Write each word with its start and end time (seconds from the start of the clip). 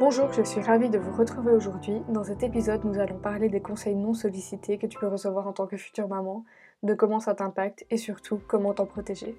Bonjour, 0.00 0.32
je 0.32 0.42
suis 0.42 0.60
ravie 0.60 0.90
de 0.90 0.98
vous 0.98 1.10
retrouver 1.10 1.50
aujourd'hui. 1.50 2.02
Dans 2.08 2.22
cet 2.22 2.44
épisode, 2.44 2.84
nous 2.84 3.00
allons 3.00 3.18
parler 3.18 3.48
des 3.48 3.60
conseils 3.60 3.96
non 3.96 4.14
sollicités 4.14 4.78
que 4.78 4.86
tu 4.86 4.96
peux 4.96 5.08
recevoir 5.08 5.48
en 5.48 5.52
tant 5.52 5.66
que 5.66 5.76
future 5.76 6.06
maman, 6.06 6.44
de 6.84 6.94
comment 6.94 7.18
ça 7.18 7.34
t'impacte 7.34 7.84
et 7.90 7.96
surtout 7.96 8.40
comment 8.46 8.72
t'en 8.72 8.86
protéger. 8.86 9.36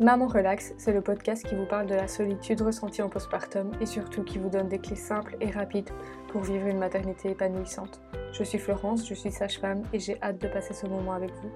Maman 0.00 0.26
Relax, 0.26 0.72
c'est 0.78 0.94
le 0.94 1.02
podcast 1.02 1.44
qui 1.44 1.54
vous 1.54 1.66
parle 1.66 1.86
de 1.86 1.94
la 1.94 2.08
solitude 2.08 2.62
ressentie 2.62 3.02
en 3.02 3.10
postpartum 3.10 3.72
et 3.78 3.84
surtout 3.84 4.24
qui 4.24 4.38
vous 4.38 4.48
donne 4.48 4.70
des 4.70 4.78
clés 4.78 4.96
simples 4.96 5.36
et 5.38 5.50
rapides 5.50 5.90
pour 6.28 6.40
vivre 6.40 6.66
une 6.66 6.78
maternité 6.78 7.32
épanouissante. 7.32 8.00
Je 8.32 8.42
suis 8.42 8.58
Florence, 8.58 9.06
je 9.06 9.12
suis 9.12 9.30
sage-femme 9.30 9.82
et 9.92 9.98
j'ai 9.98 10.18
hâte 10.22 10.40
de 10.40 10.48
passer 10.48 10.72
ce 10.72 10.86
moment 10.86 11.12
avec 11.12 11.30
vous. 11.42 11.50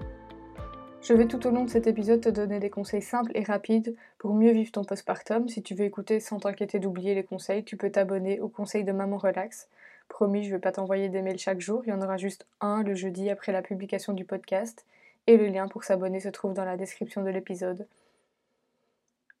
Je 1.01 1.13
vais 1.13 1.27
tout 1.27 1.47
au 1.47 1.51
long 1.51 1.63
de 1.63 1.69
cet 1.69 1.87
épisode 1.87 2.19
te 2.19 2.29
donner 2.29 2.59
des 2.59 2.69
conseils 2.69 3.01
simples 3.01 3.31
et 3.33 3.43
rapides 3.43 3.95
pour 4.17 4.33
mieux 4.33 4.51
vivre 4.51 4.71
ton 4.71 4.83
postpartum. 4.83 5.47
Si 5.47 5.63
tu 5.63 5.73
veux 5.73 5.85
écouter 5.85 6.19
sans 6.19 6.39
t'inquiéter 6.39 6.77
d'oublier 6.77 7.15
les 7.15 7.23
conseils, 7.23 7.63
tu 7.63 7.77
peux 7.77 7.89
t'abonner 7.89 8.41
au 8.41 8.49
conseil 8.49 8.83
de 8.83 8.91
Maman 8.91 9.17
Relax. 9.17 9.69
Promis, 10.09 10.43
je 10.43 10.49
ne 10.49 10.55
vais 10.55 10.59
pas 10.59 10.73
t'envoyer 10.73 11.07
des 11.07 11.21
mails 11.21 11.39
chaque 11.39 11.61
jour, 11.61 11.83
il 11.85 11.89
y 11.89 11.93
en 11.93 12.01
aura 12.01 12.17
juste 12.17 12.45
un 12.59 12.83
le 12.83 12.95
jeudi 12.95 13.29
après 13.29 13.53
la 13.53 13.61
publication 13.61 14.11
du 14.11 14.25
podcast 14.25 14.85
et 15.25 15.37
le 15.37 15.47
lien 15.47 15.67
pour 15.69 15.83
s'abonner 15.83 16.19
se 16.19 16.29
trouve 16.29 16.53
dans 16.53 16.65
la 16.65 16.75
description 16.75 17.23
de 17.23 17.29
l'épisode. 17.29 17.87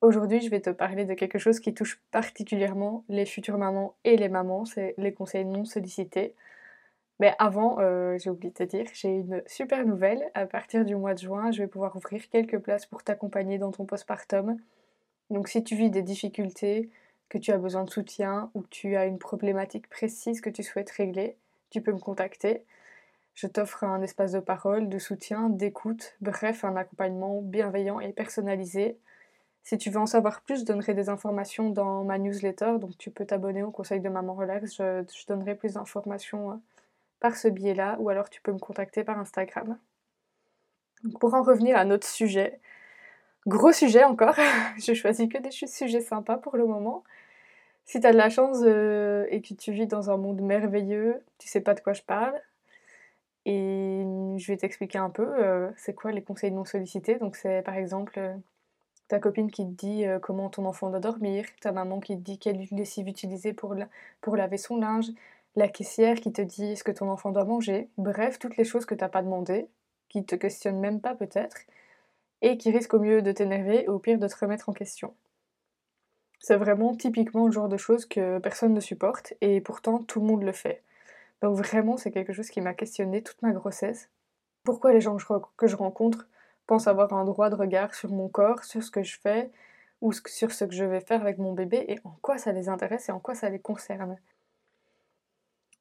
Aujourd'hui, 0.01 0.39
je 0.39 0.49
vais 0.49 0.61
te 0.61 0.69
parler 0.69 1.03
de 1.03 1.13
quelque 1.13 1.39
chose 1.39 1.59
qui 1.59 1.73
touche 1.73 1.99
particulièrement 2.11 3.03
les 3.09 3.25
futures 3.25 3.57
mamans 3.57 3.95
et 4.05 4.15
les 4.15 4.29
mamans, 4.29 4.63
c'est 4.63 4.93
les 4.97 5.11
conseils 5.11 5.43
non 5.43 5.65
sollicités. 5.65 6.33
Mais 7.19 7.35
avant, 7.37 7.79
euh, 7.79 8.17
j'ai 8.17 8.29
oublié 8.29 8.49
de 8.49 8.55
te 8.55 8.63
dire, 8.63 8.85
j'ai 8.93 9.09
une 9.09 9.43
super 9.45 9.85
nouvelle. 9.85 10.31
À 10.33 10.45
partir 10.45 10.85
du 10.85 10.95
mois 10.95 11.13
de 11.13 11.19
juin, 11.19 11.51
je 11.51 11.61
vais 11.61 11.67
pouvoir 11.67 11.95
ouvrir 11.95 12.29
quelques 12.29 12.59
places 12.59 12.85
pour 12.85 13.03
t'accompagner 13.03 13.57
dans 13.57 13.71
ton 13.71 13.85
postpartum. 13.85 14.57
Donc 15.29 15.49
si 15.49 15.63
tu 15.63 15.75
vis 15.75 15.89
des 15.89 16.01
difficultés, 16.01 16.89
que 17.29 17.37
tu 17.37 17.51
as 17.51 17.57
besoin 17.57 17.83
de 17.83 17.89
soutien 17.89 18.49
ou 18.55 18.61
que 18.61 18.69
tu 18.69 18.95
as 18.95 19.05
une 19.05 19.19
problématique 19.19 19.87
précise 19.89 20.41
que 20.41 20.49
tu 20.49 20.63
souhaites 20.63 20.89
régler, 20.89 21.37
tu 21.69 21.81
peux 21.81 21.93
me 21.93 21.99
contacter. 21.99 22.63
Je 23.35 23.47
t'offre 23.47 23.83
un 23.83 24.01
espace 24.01 24.31
de 24.33 24.39
parole, 24.39 24.89
de 24.89 24.99
soutien, 24.99 25.49
d'écoute, 25.49 26.15
bref, 26.21 26.65
un 26.65 26.75
accompagnement 26.75 27.41
bienveillant 27.41 27.99
et 27.99 28.11
personnalisé. 28.11 28.97
Si 29.63 29.77
tu 29.77 29.91
veux 29.91 29.99
en 29.99 30.07
savoir 30.07 30.41
plus, 30.41 30.61
je 30.61 30.65
donnerai 30.65 30.93
des 30.93 31.09
informations 31.09 31.69
dans 31.69 32.03
ma 32.03 32.17
newsletter, 32.17 32.79
donc 32.79 32.97
tu 32.97 33.11
peux 33.11 33.25
t'abonner 33.25 33.61
au 33.63 33.71
conseil 33.71 33.99
de 34.01 34.09
Maman 34.09 34.33
Relax, 34.33 34.77
je, 34.77 35.25
donnerai 35.27 35.55
plus 35.55 35.73
d'informations 35.73 36.51
euh, 36.51 36.55
par 37.19 37.35
ce 37.35 37.47
biais-là, 37.47 37.97
ou 37.99 38.09
alors 38.09 38.29
tu 38.29 38.41
peux 38.41 38.51
me 38.51 38.59
contacter 38.59 39.03
par 39.03 39.19
Instagram. 39.19 39.77
pour 41.19 41.33
en 41.33 41.43
revenir 41.43 41.77
à 41.77 41.85
notre 41.85 42.07
sujet, 42.07 42.59
gros 43.47 43.71
sujet 43.71 44.03
encore, 44.03 44.35
je 44.77 44.93
choisis 44.93 45.27
que 45.29 45.37
des 45.37 45.51
sujets 45.51 46.01
sympas 46.01 46.37
pour 46.37 46.57
le 46.57 46.65
moment. 46.65 47.03
Si 47.89 47.99
tu 47.99 48.05
as 48.05 48.11
de 48.11 48.17
la 48.17 48.29
chance 48.29 48.59
euh, 48.61 49.25
et 49.31 49.41
que 49.41 49.55
tu 49.55 49.71
vis 49.71 49.87
dans 49.87 50.11
un 50.11 50.17
monde 50.17 50.41
merveilleux, 50.41 51.23
tu 51.39 51.47
sais 51.47 51.61
pas 51.61 51.73
de 51.73 51.79
quoi 51.79 51.93
je 51.93 52.03
parle. 52.03 52.39
Et 53.45 54.03
je 54.37 54.47
vais 54.47 54.57
t'expliquer 54.57 54.99
un 54.99 55.09
peu 55.09 55.25
euh, 55.25 55.71
c'est 55.75 55.95
quoi 55.95 56.11
les 56.11 56.21
conseils 56.21 56.51
non 56.51 56.65
sollicités. 56.65 57.15
Donc 57.15 57.35
c'est 57.35 57.63
par 57.63 57.75
exemple 57.75 58.13
euh, 58.19 58.35
ta 59.07 59.19
copine 59.19 59.49
qui 59.49 59.65
te 59.65 59.71
dit 59.71 60.05
comment 60.21 60.49
ton 60.49 60.65
enfant 60.65 60.91
doit 60.91 60.99
dormir, 60.99 61.45
ta 61.61 61.71
maman 61.71 61.99
qui 61.99 62.15
te 62.15 62.21
dit 62.21 62.37
quelle 62.37 62.67
lessive 62.71 63.07
utiliser 63.07 63.53
pour, 63.53 63.75
pour 64.21 64.35
laver 64.35 64.57
son 64.57 64.77
linge, 64.77 65.07
la 65.59 65.67
caissière 65.67 66.15
qui 66.15 66.31
te 66.31 66.41
dit 66.41 66.77
ce 66.77 66.85
que 66.85 66.91
ton 66.91 67.09
enfant 67.09 67.31
doit 67.31 67.43
manger, 67.43 67.89
bref, 67.97 68.39
toutes 68.39 68.55
les 68.55 68.63
choses 68.63 68.85
que 68.85 68.95
t'as 68.95 69.09
pas 69.09 69.21
demandé, 69.21 69.67
qui 70.07 70.25
te 70.25 70.35
questionnent 70.35 70.79
même 70.79 71.01
pas 71.01 71.15
peut-être, 71.15 71.57
et 72.41 72.57
qui 72.57 72.71
risquent 72.71 72.93
au 72.93 72.99
mieux 72.99 73.21
de 73.21 73.33
t'énerver 73.33 73.87
ou 73.89 73.93
au 73.93 73.99
pire 73.99 74.17
de 74.17 74.27
te 74.27 74.37
remettre 74.37 74.69
en 74.69 74.73
question. 74.73 75.13
C'est 76.39 76.55
vraiment 76.55 76.95
typiquement 76.95 77.45
le 77.45 77.51
genre 77.51 77.67
de 77.67 77.75
choses 77.75 78.05
que 78.05 78.39
personne 78.39 78.73
ne 78.73 78.79
supporte 78.79 79.33
et 79.41 79.59
pourtant 79.59 79.99
tout 79.99 80.21
le 80.21 80.27
monde 80.27 80.43
le 80.43 80.53
fait. 80.53 80.81
Donc 81.41 81.57
vraiment 81.57 81.97
c'est 81.97 82.11
quelque 82.11 82.31
chose 82.31 82.49
qui 82.49 82.61
m'a 82.61 82.73
questionné 82.73 83.21
toute 83.21 83.41
ma 83.41 83.51
grossesse. 83.51 84.09
Pourquoi 84.63 84.93
les 84.93 85.01
gens 85.01 85.17
que 85.57 85.67
je 85.67 85.75
rencontre 85.75 86.29
pensent 86.67 86.87
avoir 86.87 87.11
un 87.11 87.25
droit 87.25 87.49
de 87.49 87.55
regard 87.55 87.93
sur 87.93 88.09
mon 88.09 88.29
corps, 88.29 88.63
sur 88.63 88.81
ce 88.81 88.91
que 88.91 89.03
je 89.03 89.19
fais 89.19 89.51
ou 89.99 90.13
sur 90.13 90.53
ce 90.53 90.63
que 90.63 90.73
je 90.73 90.85
vais 90.85 91.01
faire 91.01 91.21
avec 91.21 91.37
mon 91.37 91.51
bébé 91.51 91.83
et 91.89 91.99
en 92.05 92.15
quoi 92.21 92.37
ça 92.37 92.53
les 92.53 92.69
intéresse 92.69 93.09
et 93.09 93.11
en 93.11 93.19
quoi 93.19 93.35
ça 93.35 93.49
les 93.49 93.59
concerne? 93.59 94.17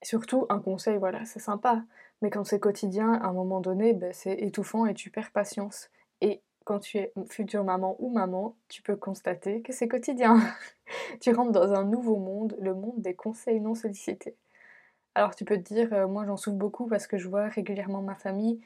Surtout, 0.03 0.47
un 0.49 0.61
conseil, 0.61 0.97
voilà, 0.99 1.25
c'est 1.25 1.41
sympa. 1.41 1.83
Mais 2.23 2.31
quand 2.31 2.45
c'est 2.45 2.61
quotidien, 2.61 3.15
à 3.15 3.29
un 3.29 3.33
moment 3.33 3.61
donné, 3.61 3.93
ben, 3.93 4.13
c'est 4.13 4.35
étouffant 4.35 4.87
et 4.87 4.95
tu 4.95 5.11
perds 5.11 5.31
patience. 5.33 5.91
Et 6.21 6.41
quand 6.65 6.81
tu 6.81 6.99
es 6.99 7.13
future 7.29 7.65
maman 7.65 7.97
ou 7.99 8.11
maman, 8.11 8.57
tu 8.69 8.83
peux 8.83 8.97
constater 8.97 9.63
que 9.63 9.73
c'est 9.73 9.89
quotidien. 9.89 10.41
tu 11.21 11.33
rentres 11.33 11.53
dans 11.53 11.73
un 11.73 11.85
nouveau 11.85 12.17
monde, 12.17 12.57
le 12.61 12.75
monde 12.75 13.01
des 13.01 13.15
conseils 13.15 13.61
non 13.61 13.75
sollicités. 13.75 14.37
Alors 15.15 15.35
tu 15.35 15.45
peux 15.45 15.57
te 15.57 15.75
dire, 15.75 15.93
euh, 15.93 16.07
moi 16.07 16.25
j'en 16.27 16.37
souffre 16.37 16.57
beaucoup 16.57 16.87
parce 16.87 17.07
que 17.07 17.19
je 17.19 17.29
vois 17.29 17.49
régulièrement 17.49 18.03
ma 18.03 18.15
famille 18.15 18.61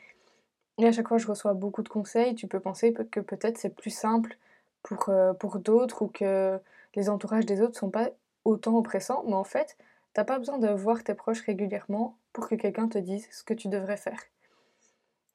et 0.79 0.87
à 0.87 0.93
chaque 0.93 1.09
fois 1.09 1.19
je 1.19 1.27
reçois 1.27 1.55
beaucoup 1.55 1.83
de 1.83 1.89
conseils. 1.89 2.35
Tu 2.35 2.47
peux 2.49 2.61
penser 2.61 2.93
que 2.93 3.21
peut-être 3.21 3.59
c'est 3.59 3.75
plus 3.75 3.91
simple 3.91 4.37
pour, 4.83 5.09
euh, 5.09 5.33
pour 5.35 5.59
d'autres 5.59 6.03
ou 6.03 6.09
que 6.09 6.59
les 6.95 7.09
entourages 7.09 7.47
des 7.47 7.63
autres 7.63 7.79
sont 7.79 7.91
pas 7.91 8.11
autant 8.45 8.77
oppressants, 8.77 9.25
mais 9.27 9.35
en 9.35 9.45
fait, 9.45 9.77
T'as 10.15 10.25
pas 10.25 10.39
besoin 10.39 10.59
de 10.59 10.69
voir 10.69 11.03
tes 11.05 11.15
proches 11.15 11.41
régulièrement 11.41 12.19
pour 12.33 12.49
que 12.49 12.55
quelqu'un 12.55 12.89
te 12.89 12.99
dise 12.99 13.27
ce 13.31 13.43
que 13.45 13.55
tu 13.55 13.69
devrais 13.69 13.97
faire. 13.97 14.21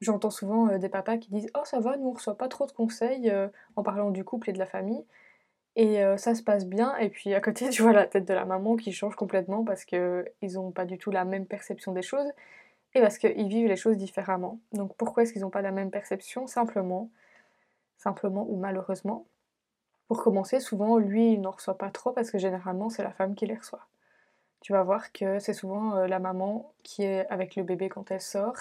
J'entends 0.01 0.29
souvent 0.29 0.69
euh, 0.69 0.77
des 0.77 0.89
papas 0.89 1.17
qui 1.17 1.31
disent 1.31 1.49
Oh, 1.55 1.65
ça 1.65 1.79
va, 1.79 1.97
nous 1.97 2.09
on 2.09 2.11
reçoit 2.11 2.37
pas 2.37 2.47
trop 2.47 2.67
de 2.67 2.71
conseils 2.71 3.31
euh, 3.31 3.47
en 3.75 3.83
parlant 3.83 4.11
du 4.11 4.23
couple 4.23 4.51
et 4.51 4.53
de 4.53 4.59
la 4.59 4.67
famille. 4.67 5.03
Et 5.75 6.03
euh, 6.03 6.17
ça 6.17 6.35
se 6.35 6.43
passe 6.43 6.65
bien. 6.67 6.95
Et 6.97 7.09
puis 7.09 7.33
à 7.33 7.41
côté, 7.41 7.69
tu 7.71 7.81
vois 7.81 7.93
la 7.93 8.05
tête 8.05 8.25
de 8.25 8.33
la 8.33 8.45
maman 8.45 8.75
qui 8.75 8.91
change 8.93 9.15
complètement 9.15 9.63
parce 9.63 9.85
qu'ils 9.85 10.25
n'ont 10.53 10.71
pas 10.71 10.85
du 10.85 10.99
tout 10.99 11.11
la 11.11 11.25
même 11.25 11.47
perception 11.47 11.91
des 11.93 12.03
choses 12.03 12.31
et 12.93 13.01
parce 13.01 13.17
qu'ils 13.17 13.47
vivent 13.47 13.67
les 13.67 13.75
choses 13.75 13.97
différemment. 13.97 14.59
Donc 14.73 14.95
pourquoi 14.95 15.23
est-ce 15.23 15.33
qu'ils 15.33 15.41
n'ont 15.41 15.49
pas 15.49 15.61
la 15.63 15.71
même 15.71 15.91
perception? 15.91 16.47
Simplement, 16.47 17.09
simplement 17.97 18.45
ou 18.49 18.57
malheureusement. 18.57 19.25
Pour 20.07 20.23
commencer, 20.23 20.59
souvent, 20.59 20.97
lui, 20.97 21.33
il 21.33 21.41
n'en 21.41 21.51
reçoit 21.51 21.77
pas 21.77 21.89
trop 21.91 22.11
parce 22.11 22.31
que 22.31 22.37
généralement, 22.37 22.89
c'est 22.89 23.03
la 23.03 23.11
femme 23.11 23.35
qui 23.35 23.45
les 23.45 23.55
reçoit 23.55 23.87
tu 24.67 24.73
vas 24.73 24.83
voir 24.83 25.13
que 25.13 25.39
c'est 25.39 25.53
souvent 25.53 25.95
euh, 25.95 26.07
la 26.07 26.19
maman 26.19 26.73
qui 26.83 27.01
est 27.03 27.25
avec 27.29 27.55
le 27.55 27.63
bébé 27.63 27.87
quand 27.87 28.11
elle 28.11 28.19
sort, 28.19 28.57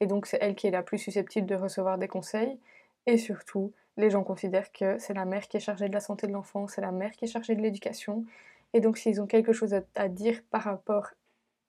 et 0.00 0.06
donc 0.06 0.24
c'est 0.24 0.38
elle 0.40 0.54
qui 0.54 0.66
est 0.66 0.70
la 0.70 0.82
plus 0.82 0.96
susceptible 0.96 1.46
de 1.46 1.54
recevoir 1.54 1.98
des 1.98 2.08
conseils, 2.08 2.58
et 3.04 3.18
surtout, 3.18 3.70
les 3.98 4.08
gens 4.08 4.24
considèrent 4.24 4.72
que 4.72 4.96
c'est 4.96 5.12
la 5.12 5.26
mère 5.26 5.48
qui 5.48 5.58
est 5.58 5.60
chargée 5.60 5.88
de 5.88 5.92
la 5.92 6.00
santé 6.00 6.26
de 6.26 6.32
l'enfant, 6.32 6.66
c'est 6.66 6.80
la 6.80 6.92
mère 6.92 7.10
qui 7.10 7.26
est 7.26 7.28
chargée 7.28 7.54
de 7.56 7.60
l'éducation, 7.60 8.24
et 8.72 8.80
donc 8.80 8.96
s'ils 8.96 9.20
ont 9.20 9.26
quelque 9.26 9.52
chose 9.52 9.74
à, 9.96 10.08
dire 10.08 10.40
par 10.50 10.62
rapport 10.62 11.10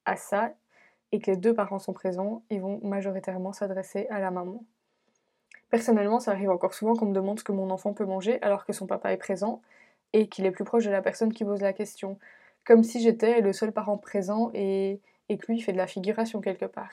à 0.05 0.15
ça, 0.15 0.53
et 1.11 1.19
que 1.19 1.29
les 1.29 1.35
deux 1.35 1.53
parents 1.53 1.79
sont 1.79 1.91
présents, 1.91 2.43
ils 2.49 2.61
vont 2.61 2.79
majoritairement 2.83 3.51
s'adresser 3.51 4.07
à 4.09 4.21
la 4.21 4.31
maman. 4.31 4.63
Personnellement, 5.69 6.21
ça 6.21 6.31
arrive 6.31 6.49
encore 6.49 6.75
souvent 6.75 6.95
qu'on 6.95 7.07
me 7.07 7.13
demande 7.13 7.39
ce 7.39 7.43
que 7.43 7.51
mon 7.51 7.69
enfant 7.69 7.91
peut 7.91 8.05
manger 8.05 8.41
alors 8.41 8.63
que 8.63 8.71
son 8.71 8.87
papa 8.87 9.11
est 9.11 9.17
présent 9.17 9.61
et 10.13 10.29
qu'il 10.29 10.45
est 10.45 10.51
plus 10.51 10.63
proche 10.63 10.85
de 10.85 10.91
la 10.91 11.01
personne 11.01 11.33
qui 11.33 11.43
pose 11.43 11.59
la 11.59 11.73
question 11.73 12.17
comme 12.65 12.83
si 12.83 13.01
j'étais 13.01 13.41
le 13.41 13.53
seul 13.53 13.71
parent 13.71 13.97
présent 13.97 14.51
et, 14.53 15.01
que 15.29 15.49
lui 15.49 15.61
fait 15.61 15.71
de 15.71 15.77
la 15.77 15.87
figuration 15.87 16.41
quelque 16.41 16.65
part. 16.65 16.91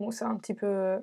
Bon, 0.00 0.10
c'est 0.10 0.24
un 0.24 0.36
petit 0.36 0.54
peu 0.54 0.66
euh, 0.66 0.98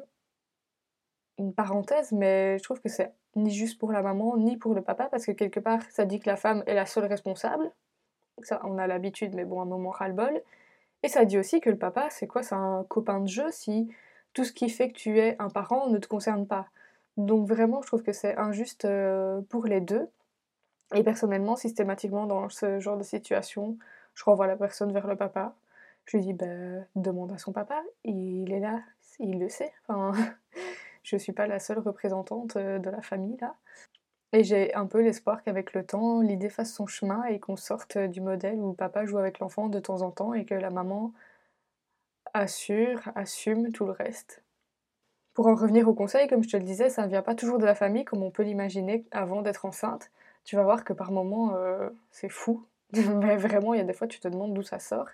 une 1.38 1.54
parenthèse, 1.54 2.12
mais 2.12 2.58
je 2.58 2.64
trouve 2.64 2.82
que 2.82 2.90
c'est 2.90 3.14
ni 3.36 3.52
juste 3.52 3.78
pour 3.80 3.92
la 3.92 4.02
maman, 4.02 4.36
ni 4.38 4.58
pour 4.58 4.74
le 4.74 4.82
papa, 4.82 5.08
parce 5.10 5.26
que 5.26 5.32
quelque 5.32 5.60
part, 5.60 5.82
ça 5.92 6.06
dit 6.06 6.20
que 6.20 6.28
la 6.28 6.38
femme 6.38 6.64
est 6.66 6.74
la 6.74 6.86
seule 6.88 7.06
responsable. 7.06 7.72
Ça, 8.42 8.62
on 8.64 8.78
a 8.78 8.88
l'habitude, 8.88 9.36
mais 9.36 9.46
bon, 9.46 9.62
un 9.62 9.66
moment 9.66 9.92
ras-le-bol. 9.92 10.42
Et 11.04 11.08
ça 11.08 11.26
dit 11.26 11.38
aussi 11.38 11.62
que 11.62 11.70
le 11.70 11.78
papa, 11.78 12.10
c'est 12.10 12.28
quoi? 12.28 12.42
C'est 12.42 12.56
un 12.56 12.84
copain 12.90 13.20
de 13.20 13.28
jeu 13.28 13.52
si 13.52 13.90
tout 14.34 14.44
ce 14.44 14.52
qui 14.52 14.70
fait 14.70 14.90
que 14.90 14.98
tu 14.98 15.20
es 15.20 15.36
un 15.40 15.50
parent 15.50 15.88
ne 15.90 15.98
te 15.98 16.08
concerne 16.08 16.48
pas. 16.48 16.68
Donc 17.18 17.48
vraiment, 17.48 17.82
je 17.82 17.88
trouve 17.88 18.04
que 18.04 18.12
c'est 18.12 18.36
injuste 18.38 18.86
euh, 18.86 19.42
pour 19.50 19.66
les 19.66 19.82
deux. 19.82 20.10
Et 20.94 21.04
personnellement, 21.04 21.56
systématiquement, 21.56 22.28
dans 22.28 22.48
ce 22.50 22.80
genre 22.80 22.98
de 22.98 23.04
situation, 23.04 23.78
je 24.14 24.24
renvoie 24.24 24.48
la 24.48 24.56
personne 24.56 24.94
vers 24.94 25.08
le 25.08 25.16
papa. 25.16 25.56
Je 26.06 26.18
lui 26.18 26.26
dis, 26.26 26.34
bah, 26.34 26.46
demande 26.96 27.32
à 27.32 27.38
son 27.38 27.52
papa, 27.52 27.82
il 28.04 28.52
est 28.54 28.60
là, 28.60 28.82
il 29.20 29.40
le 29.40 29.50
sait. 29.50 29.74
Enfin, 29.88 30.14
je 31.04 31.16
ne 31.16 31.20
suis 31.20 31.34
pas 31.34 31.48
la 31.48 31.60
seule 31.60 31.80
représentante 31.80 32.56
euh, 32.58 32.80
de 32.80 32.90
la 32.90 33.02
famille 33.02 33.38
là. 33.42 33.56
Et 34.34 34.44
j'ai 34.44 34.74
un 34.76 34.86
peu 34.86 35.02
l'espoir 35.02 35.44
qu'avec 35.44 35.74
le 35.74 35.86
temps, 35.86 36.22
l'idée 36.22 36.50
fasse 36.50 36.74
son 36.74 36.88
chemin 36.88 37.24
et 37.26 37.40
qu'on 37.40 37.56
sorte 37.56 37.98
du 37.98 38.22
modèle 38.22 38.60
où 38.60 38.74
papa 38.74 39.06
joue 39.06 39.18
avec 39.18 39.40
l'enfant 39.40 39.70
de 39.70 39.80
temps 39.80 40.02
en 40.02 40.12
temps 40.12 40.34
et 40.34 40.46
que 40.46 40.56
la 40.56 40.70
maman 40.70 41.14
assure, 42.34 43.02
assume 43.16 43.72
tout 43.72 43.86
le 43.86 43.92
reste. 43.92 44.44
Pour 45.34 45.48
en 45.48 45.56
revenir 45.56 45.88
au 45.88 45.94
conseil, 45.94 46.28
comme 46.28 46.44
je 46.44 46.50
te 46.50 46.58
le 46.58 46.64
disais, 46.64 46.90
ça 46.90 47.04
ne 47.04 47.08
vient 47.08 47.22
pas 47.22 47.36
toujours 47.36 47.60
de 47.60 47.66
la 47.66 47.76
famille 47.76 48.04
comme 48.04 48.24
on 48.24 48.32
peut 48.32 48.44
l'imaginer 48.44 49.06
avant 49.12 49.42
d'être 49.42 49.66
enceinte 49.66 50.12
tu 50.46 50.56
vas 50.56 50.64
voir 50.64 50.84
que 50.84 50.94
par 50.94 51.12
moments, 51.12 51.56
euh, 51.56 51.90
c'est 52.12 52.30
fou. 52.30 52.66
Mais 52.94 53.36
vraiment, 53.36 53.74
il 53.74 53.78
y 53.80 53.82
a 53.82 53.84
des 53.84 53.94
fois, 53.94 54.08
tu 54.08 54.20
te 54.20 54.28
demandes 54.28 54.54
d'où 54.54 54.64
ça 54.64 54.80
sort. 54.80 55.10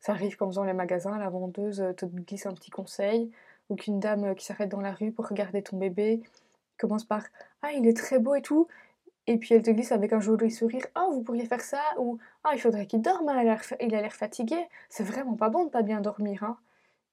Ça 0.00 0.12
arrive 0.12 0.36
quand 0.36 0.54
dans 0.54 0.64
les 0.64 0.72
magasins, 0.72 1.18
la 1.18 1.28
vendeuse 1.30 1.80
euh, 1.80 1.92
te 1.92 2.06
glisse 2.06 2.46
un 2.46 2.54
petit 2.54 2.70
conseil, 2.70 3.30
ou 3.68 3.76
qu'une 3.76 4.00
dame 4.00 4.24
euh, 4.24 4.34
qui 4.34 4.44
s'arrête 4.44 4.70
dans 4.70 4.80
la 4.80 4.92
rue 4.92 5.12
pour 5.12 5.28
regarder 5.28 5.62
ton 5.62 5.76
bébé 5.78 6.22
commence 6.78 7.04
par 7.04 7.22
Ah, 7.62 7.72
il 7.72 7.86
est 7.86 7.96
très 7.96 8.18
beau 8.18 8.34
et 8.34 8.42
tout, 8.42 8.66
Et 9.28 9.38
puis 9.38 9.54
elle 9.54 9.62
te 9.62 9.70
glisse 9.70 9.92
avec 9.92 10.12
un 10.12 10.20
joli 10.20 10.50
sourire 10.50 10.86
Ah, 10.94 11.06
vous 11.12 11.22
pourriez 11.22 11.46
faire 11.46 11.60
ça 11.62 11.82
Ou 11.98 12.18
Ah, 12.44 12.52
il 12.54 12.60
faudrait 12.60 12.86
qu'il 12.86 13.02
dorme, 13.02 13.28
hein, 13.28 13.56
il 13.80 13.94
a 13.94 14.00
l'air 14.02 14.14
fatigué. 14.14 14.56
C'est 14.88 15.04
vraiment 15.04 15.36
pas 15.36 15.50
bon 15.50 15.64
de 15.66 15.70
pas 15.70 15.82
bien 15.82 16.00
dormir. 16.00 16.42
Hein. 16.44 16.58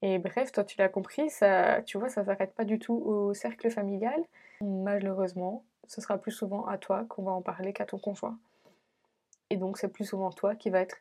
Et 0.02 0.18
bref, 0.18 0.52
toi 0.52 0.64
tu 0.64 0.78
l'as 0.78 0.88
compris, 0.88 1.30
ça, 1.30 1.82
tu 1.82 1.98
vois, 1.98 2.08
ça 2.08 2.24
s'arrête 2.24 2.54
pas 2.54 2.64
du 2.64 2.78
tout 2.78 2.94
au 2.94 3.34
cercle 3.34 3.70
familial. 3.70 4.20
Malheureusement, 4.62 5.64
ce 5.90 6.00
sera 6.00 6.18
plus 6.18 6.30
souvent 6.30 6.66
à 6.66 6.78
toi 6.78 7.04
qu'on 7.08 7.24
va 7.24 7.32
en 7.32 7.42
parler 7.42 7.72
qu'à 7.72 7.84
ton 7.84 7.98
conjoint. 7.98 8.38
Et 9.50 9.56
donc 9.56 9.76
c'est 9.76 9.88
plus 9.88 10.04
souvent 10.04 10.30
toi 10.30 10.54
qui 10.54 10.70
va 10.70 10.80
être 10.80 10.98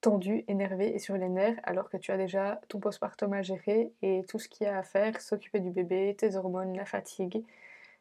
tendu, 0.00 0.44
énervé 0.46 0.94
et 0.94 1.00
sur 1.00 1.16
les 1.16 1.28
nerfs 1.28 1.58
alors 1.64 1.90
que 1.90 1.96
tu 1.96 2.12
as 2.12 2.16
déjà 2.16 2.60
ton 2.68 2.78
postpartum 2.78 3.32
à 3.32 3.42
gérer 3.42 3.92
et 4.02 4.24
tout 4.28 4.38
ce 4.38 4.48
qu'il 4.48 4.68
y 4.68 4.70
a 4.70 4.78
à 4.78 4.84
faire, 4.84 5.20
s'occuper 5.20 5.58
du 5.58 5.70
bébé, 5.70 6.14
tes 6.16 6.36
hormones, 6.36 6.76
la 6.76 6.84
fatigue. 6.84 7.42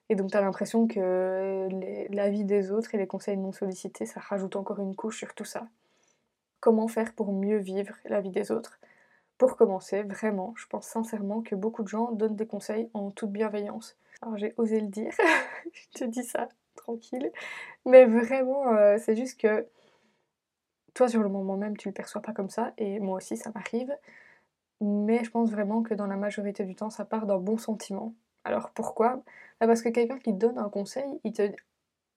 Et 0.10 0.16
donc 0.16 0.30
tu 0.30 0.38
as 0.38 0.42
l'impression 0.42 0.88
que 0.88 1.68
la 2.12 2.30
vie 2.30 2.46
des 2.46 2.72
autres 2.72 2.94
et 2.94 3.00
les 3.00 3.08
conseils 3.08 3.38
non 3.38 3.52
sollicités, 3.52 4.06
ça 4.06 4.20
rajoute 4.20 4.56
encore 4.56 4.80
une 4.80 4.96
couche 4.96 5.18
sur 5.18 5.34
tout 5.34 5.46
ça. 5.46 5.68
Comment 6.60 6.88
faire 6.88 7.14
pour 7.14 7.34
mieux 7.34 7.58
vivre 7.58 7.96
la 8.06 8.22
vie 8.22 8.30
des 8.30 8.52
autres? 8.52 8.80
Pour 9.40 9.56
commencer, 9.56 10.04
vraiment, 10.04 10.54
je 10.58 10.68
pense 10.68 10.86
sincèrement 10.86 11.42
que 11.42 11.56
beaucoup 11.56 11.82
de 11.82 11.88
gens 11.88 12.12
donnent 12.12 12.36
des 12.36 12.46
conseils 12.46 12.92
en 12.94 13.10
toute 13.10 13.32
bienveillance. 13.32 13.98
Alors 14.22 14.38
j'ai 14.38 14.54
osé 14.58 14.80
le 14.82 14.88
dire, 14.88 15.14
je 15.74 16.00
te 16.00 16.04
dis 16.04 16.24
ça 16.24 16.50
tranquille, 16.76 17.32
mais 17.86 18.06
vraiment, 18.06 18.74
euh, 18.74 18.98
c'est 19.00 19.16
juste 19.16 19.40
que 19.40 19.66
toi, 20.94 21.08
sur 21.08 21.24
le 21.24 21.30
moment 21.30 21.56
même, 21.56 21.78
tu 21.78 21.88
le 21.88 21.94
perçois 21.94 22.22
pas 22.22 22.34
comme 22.34 22.50
ça, 22.50 22.74
et 22.78 23.00
moi 23.00 23.18
aussi, 23.18 23.38
ça 23.38 23.52
m'arrive. 23.56 23.96
Mais 24.82 25.24
je 25.24 25.32
pense 25.32 25.50
vraiment 25.52 25.84
que 25.84 25.94
dans 25.94 26.08
la 26.08 26.18
majorité 26.18 26.66
du 26.66 26.76
temps, 26.76 26.90
ça 26.90 27.06
part 27.06 27.26
d'un 27.26 27.38
bon 27.38 27.58
sentiment. 27.58 28.14
Alors 28.44 28.72
pourquoi? 28.72 29.24
Bah, 29.60 29.68
Parce 29.68 29.82
que 29.82 29.90
quelqu'un 29.90 30.20
qui 30.20 30.34
te 30.34 30.38
donne 30.38 30.58
un 30.58 30.70
conseil, 30.70 31.20
il 31.24 31.34
te... 31.34 31.50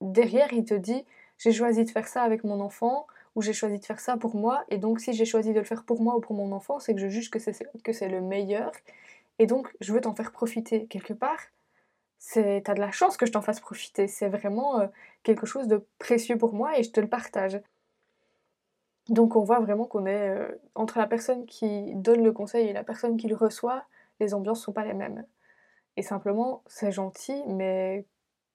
derrière, 0.00 0.52
il 0.52 0.64
te 0.64 0.74
dit 0.74 1.04
j'ai 1.38 1.52
choisi 1.52 1.84
de 1.84 1.90
faire 1.90 2.08
ça 2.08 2.22
avec 2.22 2.44
mon 2.44 2.60
enfant, 2.60 3.06
ou 3.34 3.42
j'ai 3.42 3.52
choisi 3.52 3.78
de 3.78 3.84
faire 3.84 4.00
ça 4.00 4.16
pour 4.16 4.34
moi, 4.36 4.64
et 4.68 4.78
donc 4.78 5.00
si 5.00 5.12
j'ai 5.12 5.24
choisi 5.24 5.52
de 5.52 5.58
le 5.58 5.64
faire 5.64 5.84
pour 5.84 6.02
moi 6.02 6.16
ou 6.16 6.20
pour 6.20 6.36
mon 6.36 6.52
enfant, 6.52 6.78
c'est 6.78 6.94
que 6.94 7.00
je 7.00 7.08
juge 7.08 7.30
que 7.30 7.38
c'est, 7.38 8.08
le 8.08 8.20
meilleur, 8.20 8.72
et 9.38 9.46
donc 9.46 9.74
je 9.80 9.92
veux 9.92 10.00
t'en 10.00 10.14
faire 10.14 10.32
profiter 10.32 10.86
quelque 10.86 11.14
part. 11.14 11.40
T'as 12.34 12.74
de 12.74 12.80
la 12.80 12.92
chance 12.92 13.16
que 13.16 13.26
je 13.26 13.32
t'en 13.32 13.42
fasse 13.42 13.60
profiter, 13.60 14.06
c'est 14.06 14.28
vraiment 14.28 14.80
euh, 14.80 14.86
quelque 15.24 15.44
chose 15.46 15.66
de 15.66 15.84
précieux 15.98 16.38
pour 16.38 16.54
moi 16.54 16.78
et 16.78 16.84
je 16.84 16.90
te 16.92 17.00
le 17.00 17.08
partage. 17.08 17.60
Donc 19.08 19.34
on 19.34 19.42
voit 19.42 19.58
vraiment 19.58 19.86
qu'on 19.86 20.06
est 20.06 20.28
euh, 20.30 20.48
entre 20.76 20.98
la 20.98 21.08
personne 21.08 21.46
qui 21.46 21.94
donne 21.96 22.22
le 22.22 22.32
conseil 22.32 22.68
et 22.68 22.72
la 22.72 22.84
personne 22.84 23.16
qui 23.16 23.26
le 23.26 23.34
reçoit, 23.34 23.84
les 24.20 24.34
ambiances 24.34 24.62
sont 24.62 24.72
pas 24.72 24.84
les 24.84 24.94
mêmes. 24.94 25.24
Et 25.96 26.02
simplement, 26.02 26.62
c'est 26.66 26.92
gentil, 26.92 27.42
mais 27.48 28.06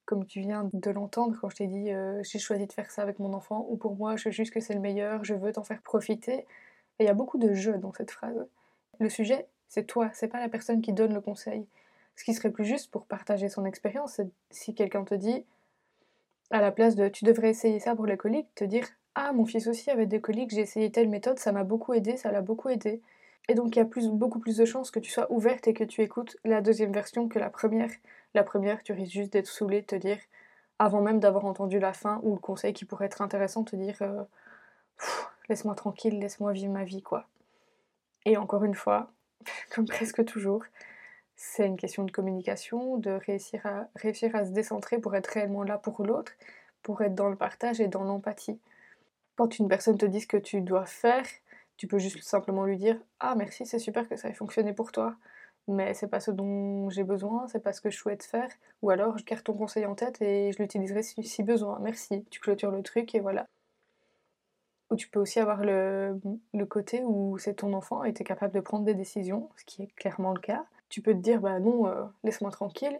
comme 0.08 0.26
tu 0.26 0.40
viens 0.40 0.70
de 0.74 0.90
l'entendre 0.90 1.38
quand 1.40 1.50
je 1.50 1.58
t'ai 1.58 1.68
dit 1.68 1.92
euh, 1.92 2.24
j'ai 2.24 2.40
choisi 2.40 2.66
de 2.66 2.74
faire 2.74 2.90
ça 2.90 3.04
avec 3.04 3.20
mon 3.20 3.34
enfant, 3.34 3.68
ou 3.70 3.76
pour 3.78 3.96
moi 3.96 4.16
je 4.16 4.32
juge 4.32 4.50
que 4.50 4.60
c'est 4.60 4.74
le 4.74 4.80
meilleur, 4.80 5.24
je 5.24 5.36
veux 5.36 5.52
t'en 5.52 5.64
faire 5.64 5.82
profiter, 5.84 6.48
il 7.00 7.06
y 7.06 7.10
a 7.10 7.14
beaucoup 7.14 7.38
de 7.38 7.54
jeux 7.54 7.78
dans 7.78 7.94
cette 7.94 8.10
phrase. 8.10 8.48
Le 9.00 9.10
sujet, 9.10 9.48
c'est 9.68 9.86
toi, 9.86 10.10
c'est 10.14 10.30
pas 10.30 10.40
la 10.40 10.50
personne 10.50 10.82
qui 10.82 10.94
donne 10.94 11.14
le 11.14 11.22
conseil. 11.22 11.68
Ce 12.16 12.24
qui 12.24 12.34
serait 12.34 12.52
plus 12.52 12.66
juste 12.66 12.90
pour 12.90 13.06
partager 13.06 13.50
son 13.50 13.66
expérience, 13.66 14.14
c'est 14.14 14.30
si 14.50 14.74
quelqu'un 14.74 15.04
te 15.04 15.14
dit, 15.14 15.46
à 16.50 16.62
la 16.62 16.72
place 16.72 16.96
de 16.96 17.10
tu 17.10 17.26
devrais 17.26 17.50
essayer 17.50 17.80
ça 17.80 17.96
pour 17.96 18.06
les 18.06 18.18
coliques, 18.18 18.48
te 18.56 18.64
dire 18.64 18.88
ah, 19.16 19.34
mon 19.34 19.46
fils 19.46 19.68
aussi 19.68 19.92
avait 19.92 20.06
des 20.06 20.22
coliques, 20.22 20.52
j'ai 20.52 20.62
essayé 20.62 20.92
telle 20.92 21.10
méthode, 21.10 21.38
ça 21.38 21.52
m'a 21.52 21.64
beaucoup 21.64 21.94
aidé, 21.94 22.18
ça 22.18 22.32
l'a 22.32 22.42
beaucoup 22.42 22.70
aidé. 22.70 23.02
Et 23.50 23.56
donc 23.56 23.76
il 23.76 23.80
y 23.80 23.82
a 23.82 23.88
beaucoup 24.12 24.40
plus 24.40 24.58
de 24.58 24.66
chances 24.66 24.92
que 24.92 25.00
tu 25.00 25.12
sois 25.12 25.32
ouverte 25.32 25.68
et 25.68 25.74
que 25.74 25.84
tu 25.84 26.02
écoutes 26.02 26.38
la 26.46 26.62
deuxième 26.62 26.94
version 26.94 27.28
que 27.28 27.40
la 27.40 27.50
première. 27.50 27.92
La 28.34 28.44
première, 28.44 28.84
tu 28.84 28.94
risques 28.94 29.14
juste 29.14 29.34
d'être 29.34 29.48
saoulée, 29.48 29.82
de 29.82 29.88
te 29.88 29.96
dire, 29.96 30.20
avant 30.80 31.02
même 31.02 31.20
d'avoir 31.20 31.46
entendu 31.46 31.80
la 31.80 31.94
fin 31.94 32.20
ou 32.24 32.34
le 32.34 32.40
conseil 32.40 32.74
qui 32.74 32.86
pourrait 32.86 33.06
être 33.06 33.22
intéressant, 33.22 33.64
te 33.64 33.76
dire 33.76 33.98
euh, 34.02 34.24
laisse-moi 35.50 35.76
tranquille, 35.76 36.20
laisse-moi 36.20 36.52
vivre 36.54 36.72
ma 36.72 36.84
vie, 36.84 37.02
quoi. 37.02 37.28
Et 38.26 38.38
encore 38.38 38.64
une 38.64 38.76
fois, 38.76 39.12
comme 39.74 39.86
presque 39.86 40.24
toujours, 40.26 40.64
c'est 41.36 41.66
une 41.66 41.78
question 41.78 42.04
de 42.04 42.12
communication, 42.12 42.98
de 42.98 43.12
réussir 43.12 43.66
à, 43.66 43.88
réussir 43.96 44.36
à 44.36 44.46
se 44.46 44.52
décentrer 44.52 44.98
pour 44.98 45.16
être 45.16 45.28
réellement 45.28 45.64
là 45.64 45.78
pour 45.78 46.04
l'autre, 46.04 46.34
pour 46.82 47.02
être 47.02 47.16
dans 47.16 47.30
le 47.30 47.36
partage 47.36 47.80
et 47.80 47.88
dans 47.88 48.04
l'empathie. 48.04 48.60
Quand 49.36 49.60
une 49.60 49.68
personne 49.68 49.98
te 49.98 50.06
dit 50.06 50.22
ce 50.22 50.28
que 50.28 50.38
tu 50.38 50.62
dois 50.62 50.86
faire, 50.86 51.26
tu 51.78 51.88
peux 51.88 52.00
juste 52.00 52.22
simplement 52.24 52.66
lui 52.66 52.78
dire 52.78 53.00
Ah 53.20 53.36
merci, 53.36 53.66
c'est 53.66 53.80
super 53.80 54.10
que 54.10 54.16
ça 54.16 54.30
ait 54.30 54.34
fonctionné 54.34 54.74
pour 54.74 54.92
toi, 54.92 55.16
mais 55.68 55.94
c'est 55.94 56.08
pas 56.08 56.20
ce 56.20 56.32
dont 56.32 56.90
j'ai 56.90 57.04
besoin, 57.04 57.48
c'est 57.48 57.60
pas 57.60 57.74
ce 57.74 57.82
que 57.82 57.90
je 57.90 57.98
souhaite 57.98 58.24
faire, 58.24 58.50
ou 58.82 58.90
alors 58.90 59.18
je 59.18 59.26
garde 59.26 59.44
ton 59.44 59.54
conseil 59.54 59.86
en 59.86 59.96
tête 59.96 60.22
et 60.22 60.52
je 60.52 60.62
l'utiliserai 60.62 61.04
si, 61.04 61.44
besoin, 61.44 61.80
merci. 61.82 62.26
Tu 62.30 62.40
clôtures 62.40 62.72
le 62.72 62.84
truc 62.84 63.14
et 63.16 63.20
voilà. 63.20 63.48
Ou 64.90 64.96
tu 64.96 65.10
peux 65.10 65.20
aussi 65.20 65.40
avoir 65.40 65.64
le, 65.64 66.18
côté 66.70 67.04
où 67.04 67.38
c'est 67.38 67.56
ton 67.56 67.74
enfant 67.74 68.04
et 68.04 68.14
tu 68.14 68.22
es 68.22 68.26
capable 68.26 68.54
de 68.54 68.62
prendre 68.62 68.86
des 68.86 68.94
décisions, 68.94 69.50
ce 69.58 69.66
qui 69.66 69.84
est 69.84 69.96
clairement 69.96 70.34
le 70.34 70.40
cas. 70.40 70.66
Tu 70.90 71.02
peux 71.02 71.14
te 71.14 71.20
dire 71.20 71.42
Bah 71.42 71.60
non, 71.60 71.88
euh, 71.88 72.06
laisse-moi 72.24 72.52
tranquille, 72.52 72.98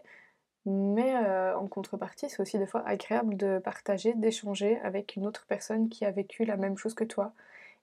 mais 0.68 1.16
euh, 1.16 1.56
en 1.56 1.66
contrepartie, 1.66 2.28
c'est 2.28 2.40
aussi 2.42 2.58
des 2.58 2.66
fois 2.66 2.82
agréable 2.86 3.36
de 3.36 3.58
partager, 3.58 4.12
d'échanger 4.14 4.78
avec 4.80 5.16
une 5.16 5.26
autre 5.26 5.46
personne 5.48 5.88
qui 5.88 6.04
a 6.04 6.10
vécu 6.10 6.44
la 6.44 6.58
même 6.58 6.76
chose 6.76 6.94
que 6.94 7.04
toi. 7.04 7.32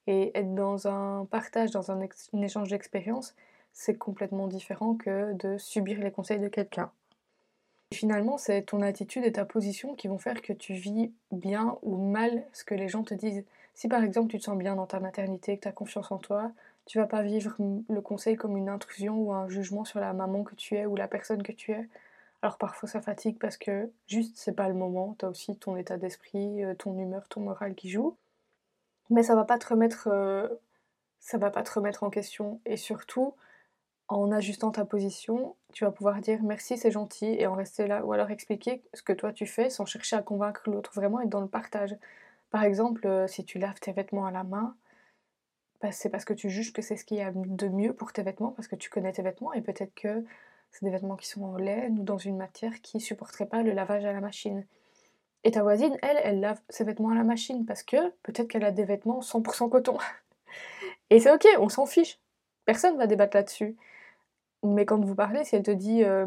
Et 0.08 0.38
être 0.38 0.54
dans 0.54 0.88
un 0.88 1.26
partage, 1.26 1.72
dans 1.72 1.92
un, 1.92 2.00
échange 2.40 2.70
d'expérience, 2.70 3.36
c'est 3.76 3.98
complètement 3.98 4.48
différent 4.48 4.96
que 4.96 5.34
de 5.34 5.58
subir 5.58 6.00
les 6.00 6.10
conseils 6.10 6.40
de 6.40 6.48
quelqu'un. 6.48 6.90
Finalement, 7.94 8.38
c'est 8.38 8.64
ton 8.64 8.82
attitude 8.82 9.26
et 9.26 9.34
ta 9.34 9.46
position 9.46 9.96
qui 9.96 10.08
vont 10.08 10.18
faire 10.18 10.42
que 10.42 10.54
tu 10.54 10.74
vis 10.74 11.12
bien 11.32 11.78
ou 11.84 11.98
mal 11.98 12.46
ce 12.54 12.64
que 12.64 12.74
les 12.74 12.88
gens 12.88 13.04
te 13.04 13.14
disent. 13.14 13.44
Si 13.76 13.90
par 13.90 14.04
exemple 14.04 14.32
tu 14.32 14.40
te 14.40 14.44
sens 14.44 14.58
bien 14.58 14.76
dans 14.76 14.88
ta 14.88 15.02
maternité, 15.02 15.58
que 15.58 15.64
tu 15.64 15.68
as 15.68 15.74
confiance 15.74 16.10
en 16.12 16.18
toi, 16.18 16.52
tu 16.86 16.98
vas 16.98 17.06
pas 17.06 17.22
vivre 17.22 17.54
le 17.90 18.02
conseil 18.02 18.38
comme 18.38 18.56
une 18.56 18.70
intrusion 18.70 19.18
ou 19.18 19.34
un 19.34 19.50
jugement 19.50 19.84
sur 19.84 20.00
la 20.00 20.14
maman 20.14 20.44
que 20.44 20.56
tu 20.56 20.76
es 20.76 20.86
ou 20.86 20.96
la 20.96 21.10
personne 21.10 21.44
que 21.44 21.52
tu 21.52 21.74
es. 21.74 21.88
Alors 22.42 22.58
parfois 22.58 22.88
ça 22.88 23.02
fatigue 23.02 23.38
parce 23.40 23.58
que 23.58 23.92
juste 24.08 24.38
c'est 24.38 24.56
pas 24.56 24.70
le 24.70 24.74
moment, 24.74 25.16
t'as 25.18 25.28
aussi 25.28 25.58
ton 25.58 25.76
état 25.76 25.98
d'esprit, 25.98 26.64
euh, 26.64 26.76
ton 26.76 26.98
humeur, 26.98 27.28
ton 27.28 27.42
moral 27.42 27.76
qui 27.76 27.90
joue. 27.90 28.16
Mais 29.10 29.24
ça 29.24 29.36
va 29.36 29.44
pas 29.44 29.58
te 29.58 29.68
remettre 29.68 30.08
euh, 30.12 30.48
ça 31.20 31.38
va 31.38 31.50
pas 31.52 31.64
te 31.64 31.74
remettre 31.74 32.04
en 32.04 32.10
question 32.10 32.62
et 32.66 32.78
surtout 32.78 33.34
en 34.08 34.32
ajustant 34.32 34.72
ta 34.72 34.86
position, 34.86 35.56
tu 35.74 35.84
vas 35.84 35.92
pouvoir 35.92 36.20
dire 36.22 36.40
merci, 36.44 36.78
c'est 36.78 36.92
gentil 36.92 37.26
et 37.26 37.48
en 37.48 37.56
rester 37.56 37.88
là 37.88 38.06
ou 38.06 38.14
alors 38.14 38.30
expliquer 38.32 38.84
ce 38.94 39.02
que 39.02 39.14
toi 39.14 39.34
tu 39.34 39.46
fais 39.46 39.70
sans 39.70 39.86
chercher 39.86 40.16
à 40.16 40.22
convaincre 40.22 40.70
l'autre, 40.70 40.92
vraiment 40.94 41.22
être 41.22 41.30
dans 41.30 41.42
le 41.42 41.48
partage. 41.48 41.96
Par 42.52 42.64
exemple, 42.64 43.08
euh, 43.08 43.28
si 43.28 43.46
tu 43.46 43.60
laves 43.60 43.80
tes 43.80 43.92
vêtements 43.92 44.26
à 44.26 44.32
la 44.32 44.44
main, 44.44 44.76
bah, 45.82 45.92
c'est 45.92 46.10
parce 46.10 46.26
que 46.26 46.34
tu 46.34 46.50
juges 46.50 46.74
que 46.74 46.82
c'est 46.82 46.98
ce 46.98 47.06
qu'il 47.06 47.18
y 47.18 47.22
a 47.22 47.32
de 47.34 47.68
mieux 47.68 47.94
pour 47.94 48.14
tes 48.14 48.24
vêtements, 48.24 48.52
parce 48.52 48.68
que 48.68 48.76
tu 48.76 48.90
connais 48.90 49.12
tes 49.12 49.22
vêtements 49.22 49.54
et 49.54 49.62
peut-être 49.62 49.94
que 49.96 50.24
c'est 50.72 50.86
des 50.86 50.92
vêtements 50.92 51.16
qui 51.16 51.28
sont 51.28 51.44
en 51.44 51.58
laine 51.58 52.00
ou 52.00 52.04
dans 52.04 52.18
une 52.18 52.38
matière 52.38 52.82
qui 52.82 53.00
supporterait 53.00 53.46
pas 53.48 53.64
le 53.64 53.72
lavage 53.72 54.06
à 54.06 54.14
la 54.14 54.22
machine. 54.22 54.66
Et 55.44 55.52
ta 55.52 55.64
voisine, 55.64 55.96
elle, 56.02 56.20
elle 56.24 56.40
lave 56.40 56.60
ses 56.70 56.84
vêtements 56.84 57.10
à 57.10 57.16
la 57.16 57.24
machine 57.24 57.66
parce 57.66 57.84
que 57.84 58.10
peut-être 58.24 58.48
qu'elle 58.48 58.64
a 58.64 58.72
des 58.72 58.84
vêtements 58.84 59.20
100% 59.22 59.70
coton. 59.70 59.98
Et 61.10 61.20
c'est 61.20 61.32
ok, 61.32 61.48
on 61.60 61.70
s'en 61.70 61.86
fiche. 61.86 62.20
Personne 62.66 62.98
va 62.98 63.06
débattre 63.08 63.38
là-dessus. 63.38 63.76
Mais 64.66 64.86
quand 64.86 65.04
vous 65.04 65.16
parlez, 65.16 65.44
si 65.44 65.56
elle 65.56 65.64
te 65.64 65.72
dit 65.72 66.04
euh, 66.04 66.26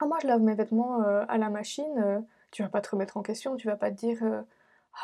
Ah, 0.00 0.06
moi 0.06 0.18
je 0.22 0.26
lave 0.26 0.42
mes 0.42 0.54
vêtements 0.54 1.02
euh, 1.02 1.24
à 1.28 1.38
la 1.38 1.50
machine, 1.50 1.98
euh, 1.98 2.20
tu 2.50 2.62
vas 2.62 2.68
pas 2.68 2.80
te 2.80 2.90
remettre 2.90 3.16
en 3.16 3.22
question, 3.22 3.56
tu 3.56 3.66
vas 3.68 3.76
pas 3.76 3.90
te 3.90 3.96
dire 3.96 4.22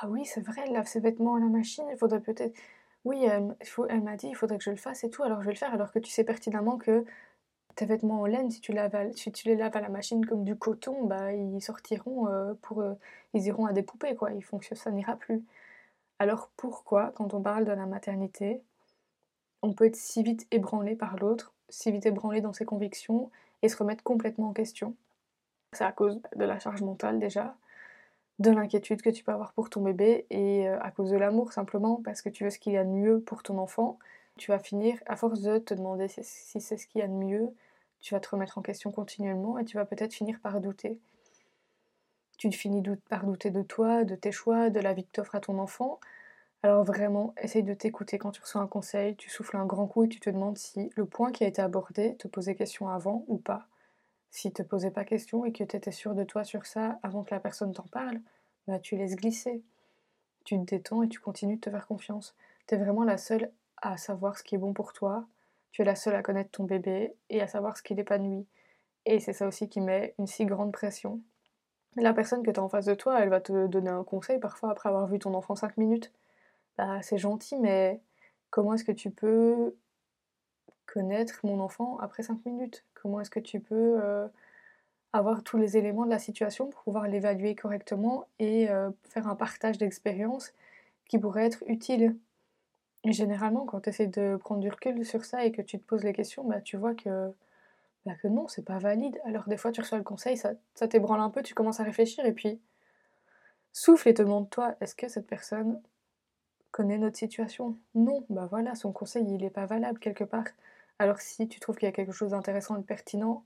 Ah 0.00 0.08
oui, 0.08 0.24
c'est 0.24 0.40
vrai, 0.40 0.62
elle 0.66 0.72
lave 0.72 0.86
ses 0.86 1.00
vêtements 1.00 1.36
à 1.36 1.40
la 1.40 1.46
machine, 1.46 1.84
il 1.90 1.96
faudrait 1.98 2.20
peut-être. 2.20 2.56
Oui, 3.04 3.24
elle, 3.24 4.02
m'a 4.02 4.16
dit 4.16 4.28
il 4.28 4.34
faudrait 4.34 4.58
que 4.58 4.64
je 4.64 4.70
le 4.70 4.76
fasse 4.76 5.04
et 5.04 5.10
tout, 5.10 5.22
alors 5.22 5.40
je 5.40 5.46
vais 5.46 5.52
le 5.52 5.58
faire, 5.58 5.72
alors 5.72 5.90
que 5.92 5.98
tu 5.98 6.10
sais 6.10 6.24
pertinemment 6.24 6.76
que 6.78 7.04
tes 7.76 7.86
vêtements 7.86 8.20
en 8.22 8.26
laine, 8.26 8.50
si 8.50 8.60
tu, 8.60 8.72
les 8.72 9.56
laves 9.56 9.76
à 9.76 9.80
la 9.80 9.88
machine 9.88 10.26
comme 10.26 10.44
du 10.44 10.56
coton, 10.56 11.04
bah, 11.04 11.32
ils 11.32 11.62
sortiront 11.62 12.26
pour. 12.62 12.84
Ils 13.34 13.46
iront 13.46 13.66
à 13.66 13.72
des 13.72 13.82
poupées, 13.82 14.16
quoi. 14.16 14.32
Ils 14.32 14.42
font 14.42 14.60
ça 14.60 14.90
n'ira 14.90 15.16
plus. 15.16 15.44
Alors 16.18 16.50
pourquoi, 16.56 17.12
quand 17.16 17.34
on 17.34 17.42
parle 17.42 17.64
de 17.64 17.72
la 17.72 17.86
maternité, 17.86 18.62
on 19.62 19.72
peut 19.72 19.86
être 19.86 19.96
si 19.96 20.22
vite 20.22 20.46
ébranlé 20.50 20.96
par 20.96 21.16
l'autre, 21.16 21.54
si 21.70 21.90
vite 21.90 22.06
ébranlé 22.06 22.40
dans 22.40 22.52
ses 22.52 22.64
convictions 22.64 23.30
et 23.62 23.68
se 23.68 23.76
remettre 23.76 24.02
complètement 24.02 24.50
en 24.50 24.52
question 24.52 24.94
C'est 25.72 25.84
à 25.84 25.92
cause 25.92 26.20
de 26.36 26.44
la 26.44 26.58
charge 26.58 26.82
mentale 26.82 27.18
déjà, 27.18 27.56
de 28.38 28.50
l'inquiétude 28.50 29.02
que 29.02 29.10
tu 29.10 29.24
peux 29.24 29.32
avoir 29.32 29.52
pour 29.52 29.70
ton 29.70 29.82
bébé 29.82 30.26
et 30.30 30.68
euh, 30.68 30.80
à 30.82 30.90
cause 30.90 31.10
de 31.10 31.16
l'amour 31.16 31.52
simplement 31.52 32.00
parce 32.04 32.22
que 32.22 32.28
tu 32.28 32.44
veux 32.44 32.50
ce 32.50 32.58
qu'il 32.58 32.72
y 32.72 32.78
a 32.78 32.84
de 32.84 32.90
mieux 32.90 33.20
pour 33.20 33.42
ton 33.42 33.58
enfant 33.58 33.98
tu 34.40 34.50
vas 34.50 34.58
finir, 34.58 34.98
à 35.06 35.16
force 35.16 35.42
de 35.42 35.58
te 35.58 35.74
demander 35.74 36.08
si 36.08 36.60
c'est 36.60 36.78
ce 36.78 36.86
qu'il 36.86 37.00
y 37.00 37.04
a 37.04 37.08
de 37.08 37.12
mieux, 37.12 37.50
tu 38.00 38.14
vas 38.14 38.20
te 38.20 38.28
remettre 38.30 38.56
en 38.56 38.62
question 38.62 38.90
continuellement 38.90 39.58
et 39.58 39.66
tu 39.66 39.76
vas 39.76 39.84
peut-être 39.84 40.14
finir 40.14 40.40
par 40.40 40.60
douter. 40.62 40.98
Tu 42.38 42.50
finis 42.50 42.82
par 43.10 43.26
douter 43.26 43.50
de 43.50 43.62
toi, 43.62 44.04
de 44.04 44.14
tes 44.14 44.32
choix, 44.32 44.70
de 44.70 44.80
la 44.80 44.94
vie 44.94 45.04
que 45.04 45.10
t'offres 45.12 45.34
à 45.34 45.40
ton 45.40 45.58
enfant. 45.58 46.00
Alors 46.62 46.84
vraiment, 46.84 47.34
essaye 47.40 47.62
de 47.62 47.74
t'écouter 47.74 48.18
quand 48.18 48.32
tu 48.32 48.40
reçois 48.42 48.60
un 48.60 48.66
conseil, 48.66 49.16
tu 49.16 49.30
souffles 49.30 49.56
un 49.56 49.66
grand 49.66 49.86
coup 49.86 50.04
et 50.04 50.08
tu 50.08 50.20
te 50.20 50.28
demandes 50.28 50.58
si 50.58 50.90
le 50.94 51.06
point 51.06 51.32
qui 51.32 51.44
a 51.44 51.46
été 51.46 51.62
abordé 51.62 52.16
te 52.16 52.28
posait 52.28 52.54
question 52.54 52.88
avant 52.88 53.24
ou 53.28 53.38
pas. 53.38 53.66
Si 54.30 54.52
te 54.52 54.62
posais 54.62 54.90
pas 54.90 55.04
question 55.04 55.44
et 55.44 55.52
que 55.52 55.64
tu 55.64 55.76
étais 55.76 55.92
sûr 55.92 56.14
de 56.14 56.24
toi 56.24 56.44
sur 56.44 56.66
ça 56.66 56.98
avant 57.02 57.24
que 57.24 57.34
la 57.34 57.40
personne 57.40 57.72
t'en 57.72 57.84
parle, 57.84 58.20
bah 58.66 58.78
tu 58.78 58.96
laisses 58.96 59.16
glisser. 59.16 59.62
Tu 60.44 60.58
te 60.58 60.64
détends 60.64 61.02
et 61.02 61.08
tu 61.08 61.20
continues 61.20 61.56
de 61.56 61.60
te 61.60 61.70
faire 61.70 61.86
confiance. 61.86 62.36
Tu 62.66 62.74
es 62.74 62.78
vraiment 62.78 63.04
la 63.04 63.18
seule 63.18 63.50
à 63.78 63.96
savoir 63.96 64.38
ce 64.38 64.44
qui 64.44 64.54
est 64.54 64.58
bon 64.58 64.74
pour 64.74 64.92
toi. 64.92 65.26
Tu 65.72 65.82
es 65.82 65.84
la 65.84 65.96
seule 65.96 66.14
à 66.16 66.22
connaître 66.22 66.50
ton 66.50 66.64
bébé 66.64 67.14
et 67.30 67.40
à 67.40 67.46
savoir 67.46 67.76
ce 67.76 67.82
qui 67.82 67.94
l'épanouit. 67.94 68.46
Et 69.06 69.20
c'est 69.20 69.32
ça 69.32 69.46
aussi 69.46 69.68
qui 69.68 69.80
met 69.80 70.14
une 70.18 70.26
si 70.26 70.44
grande 70.46 70.72
pression. 70.72 71.20
La 71.96 72.12
personne 72.12 72.42
que 72.42 72.50
tu 72.50 72.60
as 72.60 72.62
en 72.62 72.68
face 72.68 72.86
de 72.86 72.94
toi, 72.94 73.20
elle 73.20 73.30
va 73.30 73.40
te 73.40 73.66
donner 73.66 73.90
un 73.90 74.04
conseil 74.04 74.38
parfois 74.40 74.70
après 74.70 74.88
avoir 74.90 75.06
vu 75.06 75.18
ton 75.18 75.34
enfant 75.34 75.56
5 75.56 75.76
minutes. 75.76 76.12
Bah, 76.80 77.02
c'est 77.02 77.18
gentil, 77.18 77.58
mais 77.58 78.00
comment 78.48 78.72
est-ce 78.72 78.84
que 78.84 78.92
tu 78.92 79.10
peux 79.10 79.76
connaître 80.86 81.40
mon 81.44 81.60
enfant 81.60 81.98
après 81.98 82.22
5 82.22 82.42
minutes? 82.46 82.86
Comment 82.94 83.20
est-ce 83.20 83.28
que 83.28 83.38
tu 83.38 83.60
peux 83.60 84.00
euh, 84.02 84.26
avoir 85.12 85.42
tous 85.44 85.58
les 85.58 85.76
éléments 85.76 86.06
de 86.06 86.10
la 86.10 86.18
situation 86.18 86.70
pour 86.70 86.82
pouvoir 86.84 87.06
l'évaluer 87.06 87.54
correctement 87.54 88.26
et 88.38 88.70
euh, 88.70 88.90
faire 89.10 89.28
un 89.28 89.36
partage 89.36 89.76
d'expérience 89.76 90.54
qui 91.06 91.18
pourrait 91.18 91.44
être 91.44 91.62
utile? 91.66 92.16
Généralement, 93.04 93.66
quand 93.66 93.82
tu 93.82 93.90
essaies 93.90 94.06
de 94.06 94.36
prendre 94.36 94.62
du 94.62 94.70
recul 94.70 95.04
sur 95.04 95.26
ça 95.26 95.44
et 95.44 95.52
que 95.52 95.62
tu 95.62 95.78
te 95.78 95.84
poses 95.84 96.04
les 96.04 96.14
questions, 96.14 96.44
bah, 96.44 96.62
tu 96.62 96.78
vois 96.78 96.94
que, 96.94 97.30
bah, 98.06 98.14
que 98.22 98.28
non, 98.28 98.48
c'est 98.48 98.64
pas 98.64 98.78
valide. 98.78 99.20
Alors 99.26 99.48
des 99.48 99.58
fois, 99.58 99.72
tu 99.72 99.82
reçois 99.82 99.98
le 99.98 100.04
conseil, 100.04 100.38
ça, 100.38 100.52
ça 100.74 100.88
t'ébranle 100.88 101.20
un 101.20 101.30
peu, 101.30 101.42
tu 101.42 101.54
commences 101.54 101.80
à 101.80 101.84
réfléchir 101.84 102.24
et 102.26 102.32
puis 102.32 102.60
souffle 103.72 104.08
et 104.08 104.12
demande-toi, 104.12 104.76
est-ce 104.80 104.94
que 104.94 105.08
cette 105.08 105.26
personne 105.26 105.80
connaît 106.70 106.98
notre 106.98 107.16
situation 107.16 107.76
Non, 107.94 108.24
bah 108.30 108.46
voilà, 108.50 108.74
son 108.74 108.92
conseil, 108.92 109.24
il 109.28 109.42
n'est 109.42 109.50
pas 109.50 109.66
valable 109.66 109.98
quelque 109.98 110.24
part. 110.24 110.46
Alors 110.98 111.18
si 111.20 111.48
tu 111.48 111.60
trouves 111.60 111.76
qu'il 111.76 111.86
y 111.86 111.88
a 111.88 111.92
quelque 111.92 112.12
chose 112.12 112.30
d'intéressant 112.30 112.76
et 112.76 112.80
de 112.80 112.84
pertinent, 112.84 113.44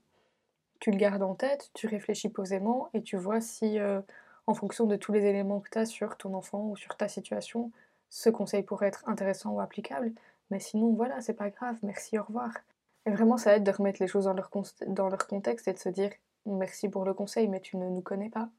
tu 0.79 0.91
le 0.91 0.97
gardes 0.97 1.23
en 1.23 1.35
tête, 1.35 1.71
tu 1.73 1.87
réfléchis 1.87 2.29
posément 2.29 2.89
et 2.93 3.01
tu 3.01 3.17
vois 3.17 3.41
si, 3.41 3.79
euh, 3.79 4.01
en 4.47 4.53
fonction 4.53 4.85
de 4.85 4.95
tous 4.95 5.11
les 5.11 5.25
éléments 5.25 5.59
que 5.61 5.69
tu 5.69 5.79
as 5.79 5.85
sur 5.85 6.17
ton 6.17 6.33
enfant 6.33 6.67
ou 6.69 6.75
sur 6.75 6.95
ta 6.97 7.07
situation, 7.07 7.71
ce 8.09 8.29
conseil 8.29 8.63
pourrait 8.63 8.87
être 8.87 9.07
intéressant 9.07 9.51
ou 9.51 9.61
applicable. 9.61 10.11
Mais 10.51 10.59
sinon, 10.59 10.93
voilà, 10.93 11.21
c'est 11.21 11.33
pas 11.33 11.49
grave, 11.49 11.77
merci, 11.81 12.19
au 12.19 12.23
revoir. 12.23 12.51
Et 13.05 13.11
vraiment, 13.11 13.37
ça 13.37 13.55
aide 13.55 13.63
de 13.63 13.71
remettre 13.71 14.01
les 14.01 14.07
choses 14.07 14.25
dans 14.25 14.33
leur, 14.33 14.49
dans 14.87 15.09
leur 15.09 15.27
contexte 15.27 15.67
et 15.67 15.73
de 15.73 15.79
se 15.79 15.89
dire 15.89 16.11
merci 16.45 16.89
pour 16.89 17.05
le 17.05 17.13
conseil, 17.13 17.47
mais 17.47 17.59
tu 17.59 17.77
ne 17.77 17.89
nous 17.89 18.01
connais 18.01 18.29
pas. 18.29 18.49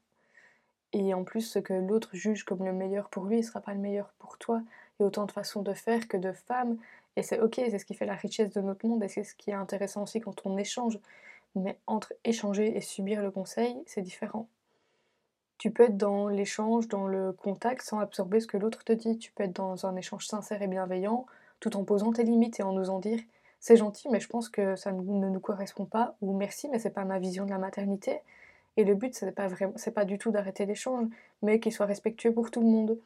Et 0.93 1.13
en 1.13 1.23
plus, 1.23 1.41
ce 1.41 1.59
que 1.59 1.73
l'autre 1.73 2.09
juge 2.13 2.43
comme 2.43 2.63
le 2.65 2.73
meilleur 2.73 3.09
pour 3.09 3.25
lui 3.25 3.37
ne 3.37 3.41
sera 3.41 3.61
pas 3.61 3.73
le 3.73 3.79
meilleur 3.79 4.13
pour 4.19 4.37
toi. 4.37 4.61
Il 4.99 5.03
y 5.03 5.05
a 5.05 5.07
autant 5.07 5.25
de 5.25 5.31
façons 5.31 5.61
de 5.61 5.73
faire 5.73 6.07
que 6.07 6.17
de 6.17 6.31
femmes. 6.31 6.77
Et 7.15 7.23
c'est 7.23 7.39
ok, 7.39 7.55
c'est 7.55 7.79
ce 7.79 7.85
qui 7.85 7.93
fait 7.93 8.05
la 8.05 8.15
richesse 8.15 8.51
de 8.51 8.61
notre 8.61 8.87
monde 8.87 9.03
et 9.03 9.07
c'est 9.07 9.23
ce 9.23 9.35
qui 9.35 9.49
est 9.49 9.55
intéressant 9.55 10.03
aussi 10.03 10.21
quand 10.21 10.45
on 10.45 10.57
échange. 10.57 10.99
Mais 11.55 11.77
entre 11.87 12.13
échanger 12.23 12.77
et 12.77 12.81
subir 12.81 13.21
le 13.21 13.31
conseil, 13.31 13.75
c'est 13.85 14.01
différent. 14.01 14.47
Tu 15.57 15.71
peux 15.71 15.83
être 15.83 15.97
dans 15.97 16.27
l'échange, 16.27 16.87
dans 16.87 17.07
le 17.07 17.31
contact 17.31 17.81
sans 17.81 17.99
absorber 17.99 18.39
ce 18.39 18.47
que 18.47 18.57
l'autre 18.57 18.83
te 18.83 18.93
dit. 18.93 19.17
Tu 19.17 19.31
peux 19.31 19.43
être 19.43 19.55
dans 19.55 19.85
un 19.87 19.95
échange 19.95 20.27
sincère 20.27 20.61
et 20.61 20.67
bienveillant 20.67 21.25
tout 21.59 21.75
en 21.75 21.83
posant 21.83 22.13
tes 22.13 22.23
limites 22.23 22.59
et 22.59 22.63
en 22.63 22.75
osant 22.75 22.99
dire 22.99 23.19
c'est 23.59 23.77
gentil 23.77 24.07
mais 24.09 24.19
je 24.19 24.27
pense 24.27 24.49
que 24.49 24.75
ça 24.75 24.91
ne 24.91 25.01
nous 25.01 25.39
correspond 25.39 25.85
pas 25.85 26.15
ou 26.21 26.37
merci 26.37 26.69
mais 26.69 26.79
c'est 26.79 26.91
pas 26.91 27.05
ma 27.05 27.19
vision 27.19 27.45
de 27.45 27.49
la 27.49 27.57
maternité. 27.57 28.21
Et 28.77 28.85
le 28.85 28.95
but 28.95 29.13
c'est 29.13 29.31
pas 29.31 29.47
vraiment 29.47 29.73
pas 29.93 30.05
du 30.05 30.17
tout 30.17 30.31
d'arrêter 30.31 30.65
l'échange 30.65 31.07
mais 31.41 31.59
qu'il 31.59 31.73
soit 31.73 31.85
respectueux 31.85 32.33
pour 32.33 32.51
tout 32.51 32.61
le 32.61 32.67
monde. 32.67 32.97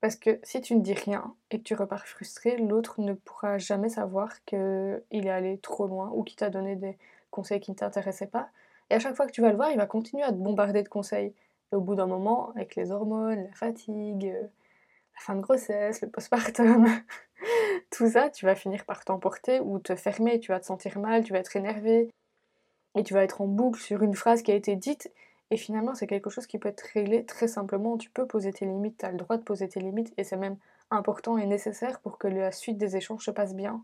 Parce 0.00 0.16
que 0.16 0.38
si 0.42 0.60
tu 0.60 0.76
ne 0.76 0.82
dis 0.82 0.92
rien 0.92 1.34
et 1.50 1.58
que 1.58 1.62
tu 1.62 1.74
repars 1.74 2.06
frustré, 2.06 2.58
l'autre 2.58 3.00
ne 3.00 3.14
pourra 3.14 3.56
jamais 3.56 3.88
savoir 3.88 4.44
qu'il 4.44 5.00
est 5.10 5.30
allé 5.30 5.56
trop 5.58 5.86
loin 5.86 6.10
ou 6.14 6.22
qu'il 6.22 6.36
t'a 6.36 6.50
donné 6.50 6.76
des 6.76 6.98
conseils 7.30 7.60
qui 7.60 7.70
ne 7.70 7.76
t'intéressaient 7.76 8.26
pas. 8.26 8.50
Et 8.90 8.94
à 8.94 8.98
chaque 8.98 9.16
fois 9.16 9.26
que 9.26 9.32
tu 9.32 9.40
vas 9.40 9.48
le 9.48 9.56
voir, 9.56 9.70
il 9.70 9.78
va 9.78 9.86
continuer 9.86 10.22
à 10.22 10.28
te 10.28 10.36
bombarder 10.36 10.82
de 10.82 10.88
conseils. 10.88 11.32
Et 11.72 11.76
au 11.76 11.80
bout 11.80 11.94
d'un 11.94 12.06
moment, 12.06 12.50
avec 12.50 12.76
les 12.76 12.90
hormones, 12.90 13.44
la 13.44 13.52
fatigue, 13.54 14.26
euh, 14.26 14.42
la 14.42 15.20
fin 15.20 15.36
de 15.36 15.40
grossesse, 15.40 16.02
le 16.02 16.10
postpartum, 16.10 16.86
tout 17.90 18.10
ça, 18.10 18.28
tu 18.28 18.44
vas 18.44 18.54
finir 18.54 18.84
par 18.84 19.04
t'emporter 19.04 19.60
ou 19.60 19.78
te 19.78 19.96
fermer, 19.96 20.38
tu 20.38 20.52
vas 20.52 20.60
te 20.60 20.66
sentir 20.66 20.98
mal, 20.98 21.24
tu 21.24 21.32
vas 21.32 21.38
être 21.38 21.56
énervé, 21.56 22.10
et 22.94 23.02
tu 23.02 23.14
vas 23.14 23.24
être 23.24 23.40
en 23.40 23.46
boucle 23.46 23.80
sur 23.80 24.02
une 24.02 24.14
phrase 24.14 24.42
qui 24.42 24.52
a 24.52 24.54
été 24.54 24.76
dite, 24.76 25.12
et 25.50 25.56
finalement 25.56 25.94
c'est 25.94 26.06
quelque 26.06 26.30
chose 26.30 26.46
qui 26.46 26.58
peut 26.58 26.68
être 26.68 26.86
réglé 26.94 27.24
très 27.24 27.48
simplement, 27.48 27.96
tu 27.96 28.10
peux 28.10 28.26
poser 28.26 28.52
tes 28.52 28.64
limites, 28.64 28.98
tu 28.98 29.06
as 29.06 29.10
le 29.10 29.18
droit 29.18 29.36
de 29.36 29.42
poser 29.42 29.68
tes 29.68 29.80
limites, 29.80 30.12
et 30.16 30.24
c'est 30.24 30.36
même 30.36 30.56
important 30.90 31.38
et 31.38 31.46
nécessaire 31.46 32.00
pour 32.00 32.18
que 32.18 32.28
la 32.28 32.52
suite 32.52 32.78
des 32.78 32.96
échanges 32.96 33.24
se 33.24 33.30
passe 33.30 33.54
bien. 33.54 33.82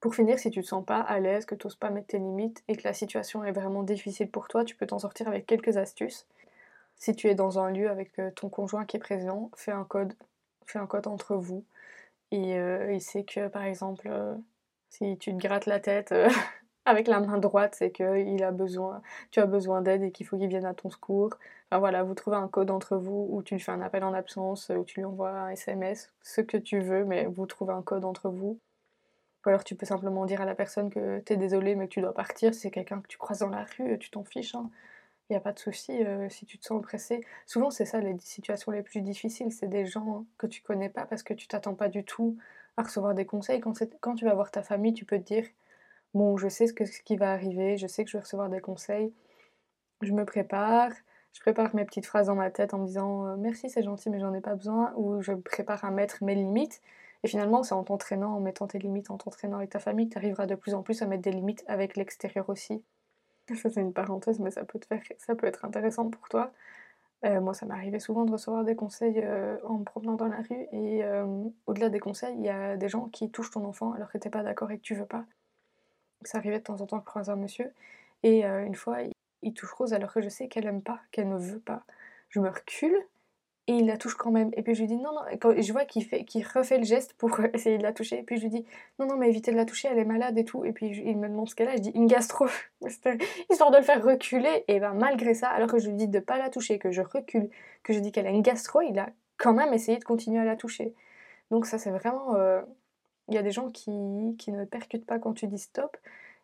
Pour 0.00 0.14
finir, 0.14 0.38
si 0.38 0.50
tu 0.50 0.62
te 0.62 0.66
sens 0.66 0.84
pas 0.84 1.00
à 1.00 1.20
l'aise, 1.20 1.44
que 1.44 1.54
tu 1.54 1.66
n'oses 1.66 1.76
pas 1.76 1.90
mettre 1.90 2.08
tes 2.08 2.18
limites 2.18 2.62
et 2.68 2.76
que 2.76 2.84
la 2.84 2.94
situation 2.94 3.44
est 3.44 3.52
vraiment 3.52 3.82
difficile 3.82 4.30
pour 4.30 4.48
toi, 4.48 4.64
tu 4.64 4.74
peux 4.74 4.86
t'en 4.86 4.98
sortir 4.98 5.28
avec 5.28 5.46
quelques 5.46 5.76
astuces. 5.76 6.26
Si 6.96 7.14
tu 7.14 7.28
es 7.28 7.34
dans 7.34 7.58
un 7.58 7.70
lieu 7.70 7.90
avec 7.90 8.18
euh, 8.18 8.30
ton 8.30 8.48
conjoint 8.48 8.86
qui 8.86 8.96
est 8.96 9.00
présent, 9.00 9.50
fais 9.56 9.72
un 9.72 9.84
code, 9.84 10.14
fais 10.66 10.78
un 10.78 10.86
code 10.86 11.06
entre 11.06 11.36
vous. 11.36 11.64
Et 12.30 12.58
euh, 12.58 12.92
il 12.92 13.00
sait 13.00 13.24
que, 13.24 13.48
par 13.48 13.64
exemple, 13.64 14.08
euh, 14.10 14.34
si 14.88 15.18
tu 15.18 15.32
te 15.32 15.38
grattes 15.38 15.66
la 15.66 15.80
tête 15.80 16.14
avec 16.90 17.08
la 17.08 17.20
main 17.20 17.38
droite, 17.38 17.74
c'est 17.76 17.90
que 17.90 18.18
il 18.18 18.42
a 18.44 18.52
besoin, 18.52 19.02
tu 19.30 19.40
as 19.40 19.46
besoin 19.46 19.82
d'aide 19.82 20.02
et 20.02 20.12
qu'il 20.12 20.26
faut 20.26 20.36
qu'il 20.38 20.48
vienne 20.48 20.66
à 20.66 20.74
ton 20.74 20.90
secours. 20.90 21.30
Enfin 21.70 21.78
voilà, 21.78 22.02
vous 22.02 22.14
trouvez 22.14 22.36
un 22.36 22.48
code 22.48 22.70
entre 22.70 22.96
vous 22.96 23.28
ou 23.30 23.42
tu 23.42 23.54
lui 23.54 23.60
fais 23.60 23.72
un 23.72 23.80
appel 23.80 24.04
en 24.04 24.12
absence 24.14 24.70
ou 24.70 24.84
tu 24.84 25.00
lui 25.00 25.04
envoies 25.06 25.30
un 25.30 25.50
SMS, 25.50 26.12
ce 26.22 26.40
que 26.40 26.56
tu 26.56 26.80
veux, 26.80 27.04
mais 27.04 27.26
vous 27.26 27.46
trouvez 27.46 27.72
un 27.72 27.82
code 27.82 28.04
entre 28.04 28.28
vous. 28.28 28.58
Ou 29.46 29.48
alors 29.48 29.64
tu 29.64 29.74
peux 29.74 29.86
simplement 29.86 30.26
dire 30.26 30.40
à 30.42 30.44
la 30.44 30.54
personne 30.54 30.90
que 30.90 31.20
tu 31.20 31.32
es 31.32 31.36
désolé 31.36 31.74
mais 31.74 31.88
que 31.88 31.94
tu 31.94 32.00
dois 32.02 32.14
partir. 32.14 32.54
C'est 32.54 32.70
quelqu'un 32.70 33.00
que 33.00 33.08
tu 33.08 33.18
croises 33.18 33.40
dans 33.40 33.48
la 33.48 33.64
rue, 33.78 33.98
tu 33.98 34.10
t'en 34.10 34.24
fiches. 34.24 34.54
Hein 34.54 34.70
il 35.30 35.34
n'y 35.34 35.36
a 35.36 35.40
pas 35.40 35.52
de 35.52 35.58
souci 35.60 35.92
euh, 36.04 36.28
si 36.28 36.44
tu 36.44 36.58
te 36.58 36.64
sens 36.66 36.78
oppressé. 36.78 37.24
Souvent, 37.46 37.70
c'est 37.70 37.84
ça 37.84 38.00
les 38.00 38.18
situations 38.18 38.72
les 38.72 38.82
plus 38.82 39.00
difficiles, 39.00 39.52
c'est 39.52 39.68
des 39.68 39.86
gens 39.86 40.26
que 40.38 40.46
tu 40.48 40.60
connais 40.62 40.88
pas 40.88 41.06
parce 41.06 41.22
que 41.22 41.34
tu 41.34 41.46
t'attends 41.46 41.74
pas 41.74 41.88
du 41.88 42.04
tout 42.04 42.36
à 42.76 42.82
recevoir 42.82 43.14
des 43.14 43.26
conseils. 43.26 43.60
Quand, 43.60 43.74
quand 44.00 44.16
tu 44.16 44.24
vas 44.24 44.34
voir 44.34 44.50
ta 44.50 44.62
famille, 44.62 44.92
tu 44.92 45.04
peux 45.04 45.18
te 45.18 45.24
dire 45.24 45.46
Bon, 46.14 46.36
je 46.36 46.48
sais 46.48 46.66
ce, 46.66 46.72
que, 46.72 46.84
qui 47.04 47.16
va 47.16 47.32
arriver, 47.32 47.76
je 47.76 47.86
sais 47.86 48.04
que 48.04 48.10
je 48.10 48.16
vais 48.16 48.22
recevoir 48.22 48.48
des 48.48 48.60
conseils, 48.60 49.12
je 50.02 50.12
me 50.12 50.24
prépare, 50.24 50.92
je 51.32 51.40
prépare 51.40 51.74
mes 51.74 51.84
petites 51.84 52.06
phrases 52.06 52.26
dans 52.26 52.34
ma 52.34 52.50
tête 52.50 52.74
en 52.74 52.78
me 52.78 52.86
disant 52.86 53.26
euh, 53.26 53.36
Merci, 53.36 53.70
c'est 53.70 53.82
gentil, 53.82 54.10
mais 54.10 54.20
j'en 54.20 54.34
ai 54.34 54.40
pas 54.40 54.54
besoin, 54.54 54.92
ou 54.96 55.22
je 55.22 55.32
prépare 55.32 55.84
à 55.84 55.90
mettre 55.90 56.24
mes 56.24 56.34
limites. 56.34 56.80
Et 57.22 57.28
finalement, 57.28 57.62
c'est 57.62 57.74
en 57.74 57.84
t'entraînant, 57.84 58.34
en 58.34 58.40
mettant 58.40 58.66
tes 58.66 58.78
limites, 58.78 59.10
en 59.10 59.18
t'entraînant 59.18 59.58
avec 59.58 59.70
ta 59.70 59.78
famille, 59.78 60.08
que 60.08 60.14
tu 60.14 60.18
arriveras 60.18 60.46
de 60.46 60.54
plus 60.54 60.74
en 60.74 60.82
plus 60.82 61.02
à 61.02 61.06
mettre 61.06 61.22
des 61.22 61.32
limites 61.32 61.64
avec 61.68 61.96
l'extérieur 61.96 62.48
aussi. 62.48 62.82
Ça, 63.54 63.70
c'est 63.70 63.80
une 63.80 63.92
parenthèse, 63.92 64.38
mais 64.40 64.50
ça 64.50 64.64
peut, 64.64 64.80
faire, 64.88 65.02
ça 65.18 65.34
peut 65.34 65.46
être 65.46 65.64
intéressant 65.64 66.08
pour 66.10 66.28
toi. 66.28 66.52
Euh, 67.24 67.40
moi, 67.40 67.54
ça 67.54 67.66
m'arrivait 67.66 68.00
souvent 68.00 68.24
de 68.24 68.32
recevoir 68.32 68.64
des 68.64 68.76
conseils 68.76 69.20
euh, 69.24 69.58
en 69.64 69.78
me 69.78 69.84
promenant 69.84 70.14
dans 70.14 70.28
la 70.28 70.38
rue. 70.38 70.66
Et 70.72 71.02
au-delà 71.66 71.90
des 71.90 72.00
conseils, 72.00 72.34
il 72.38 72.44
y 72.44 72.48
a 72.48 72.76
des 72.76 72.88
gens 72.88 73.08
qui 73.08 73.30
touchent 73.30 73.50
ton 73.50 73.64
enfant 73.64 73.92
alors 73.92 74.10
que 74.10 74.18
t'es 74.18 74.30
pas 74.30 74.42
d'accord 74.42 74.70
et 74.70 74.78
que 74.78 74.82
tu 74.82 74.94
veux 74.94 75.06
pas. 75.06 75.24
Ça 76.24 76.38
arrivait 76.38 76.58
de 76.58 76.64
temps 76.64 76.80
en 76.80 76.86
temps 76.86 76.98
de 76.98 77.04
croiser 77.04 77.30
un 77.30 77.36
monsieur. 77.36 77.72
Et 78.22 78.44
une 78.44 78.74
fois, 78.74 78.98
il 79.42 79.54
touche 79.54 79.72
Rose 79.72 79.94
alors 79.94 80.12
que 80.12 80.20
je 80.20 80.28
sais 80.28 80.48
qu'elle 80.48 80.66
aime 80.66 80.82
pas, 80.82 81.00
qu'elle 81.10 81.28
ne 81.28 81.38
veut 81.38 81.60
pas. 81.60 81.84
Je 82.28 82.40
me 82.40 82.48
recule 82.48 82.96
et 83.66 83.74
il 83.74 83.86
la 83.86 83.96
touche 83.96 84.14
quand 84.14 84.30
même. 84.30 84.50
Et 84.56 84.62
puis 84.62 84.74
je 84.74 84.80
lui 84.80 84.88
dis 84.88 84.96
non, 84.96 85.12
non, 85.12 85.20
quand 85.40 85.60
je 85.60 85.72
vois 85.72 85.84
qu'il 85.84 86.04
refait 86.54 86.78
le 86.78 86.84
geste 86.84 87.14
pour 87.14 87.38
essayer 87.54 87.78
de 87.78 87.82
la 87.82 87.92
toucher. 87.92 88.18
Et 88.18 88.22
puis 88.22 88.36
je 88.36 88.42
lui 88.42 88.50
dis 88.50 88.64
non, 88.98 89.06
non, 89.06 89.16
mais 89.16 89.28
évitez 89.28 89.52
de 89.52 89.56
la 89.56 89.64
toucher, 89.64 89.88
elle 89.90 89.98
est 89.98 90.04
malade 90.04 90.36
et 90.38 90.44
tout. 90.44 90.64
Et 90.64 90.72
puis 90.72 90.88
il 91.04 91.16
me 91.16 91.28
demande 91.28 91.48
ce 91.48 91.54
qu'elle 91.54 91.68
a, 91.68 91.76
je 91.76 91.80
dis 91.80 91.92
une 91.94 92.06
gastro, 92.06 92.46
histoire 93.50 93.70
de 93.70 93.76
le 93.76 93.82
faire 93.82 94.02
reculer. 94.02 94.64
Et 94.68 94.80
ben 94.80 94.94
malgré 94.94 95.34
ça, 95.34 95.48
alors 95.48 95.70
que 95.70 95.78
je 95.78 95.88
lui 95.88 95.94
dis 95.94 96.08
de 96.08 96.18
pas 96.18 96.38
la 96.38 96.50
toucher, 96.50 96.78
que 96.78 96.90
je 96.90 97.02
recule, 97.02 97.48
que 97.82 97.92
je 97.92 98.00
dis 98.00 98.12
qu'elle 98.12 98.26
a 98.26 98.30
une 98.30 98.42
gastro, 98.42 98.80
il 98.80 98.98
a 98.98 99.10
quand 99.36 99.54
même 99.54 99.72
essayé 99.72 99.98
de 99.98 100.04
continuer 100.04 100.40
à 100.40 100.44
la 100.44 100.56
toucher. 100.56 100.94
Donc 101.50 101.66
ça 101.66 101.78
c'est 101.78 101.90
vraiment, 101.90 102.34
euh, 102.34 102.62
il 103.30 103.34
y 103.36 103.38
a 103.38 103.42
des 103.42 103.52
gens 103.52 103.70
qui, 103.70 103.90
qui 104.38 104.52
ne 104.52 104.64
percutent 104.64 105.06
pas 105.06 105.18
quand 105.18 105.32
tu 105.32 105.46
dis 105.46 105.58
stop. 105.58 105.96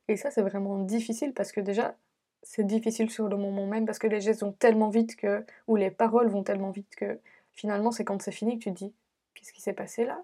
Et 0.08 0.16
ça 0.16 0.30
c'est 0.30 0.42
vraiment 0.42 0.78
difficile 0.78 1.34
parce 1.34 1.52
que 1.52 1.60
déjà 1.60 1.96
c'est 2.42 2.66
difficile 2.66 3.10
sur 3.10 3.28
le 3.28 3.36
moment 3.36 3.66
même 3.66 3.86
parce 3.86 3.98
que 3.98 4.06
les 4.06 4.20
gestes 4.20 4.42
vont 4.42 4.52
tellement 4.52 4.88
vite 4.88 5.16
que, 5.16 5.44
ou 5.66 5.76
les 5.76 5.90
paroles 5.90 6.28
vont 6.28 6.44
tellement 6.44 6.70
vite 6.70 6.94
que 6.96 7.18
finalement 7.52 7.90
c'est 7.90 8.04
quand 8.04 8.22
c'est 8.22 8.32
fini 8.32 8.58
que 8.58 8.64
tu 8.64 8.72
te 8.72 8.78
dis 8.78 8.94
qu'est-ce 9.34 9.52
qui 9.52 9.60
s'est 9.60 9.72
passé 9.72 10.04
là? 10.04 10.22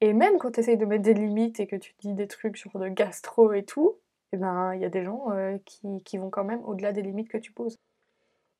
Et 0.00 0.12
même 0.12 0.38
quand 0.38 0.52
tu 0.52 0.60
essayes 0.60 0.76
de 0.76 0.84
mettre 0.84 1.02
des 1.02 1.14
limites 1.14 1.60
et 1.60 1.66
que 1.66 1.76
tu 1.76 1.94
dis 2.00 2.12
des 2.14 2.28
trucs 2.28 2.56
genre 2.56 2.80
de 2.80 2.88
gastro 2.88 3.52
et 3.52 3.64
tout, 3.64 3.96
et 4.32 4.36
eh 4.36 4.38
ben 4.38 4.74
il 4.74 4.80
y 4.80 4.84
a 4.84 4.88
des 4.88 5.04
gens 5.04 5.30
euh, 5.30 5.58
qui, 6.04 6.18
vont 6.18 6.30
quand 6.30 6.44
même 6.44 6.62
au-delà 6.64 6.92
des 6.92 7.02
limites 7.02 7.28
que 7.28 7.38
tu 7.38 7.52
poses. 7.52 7.78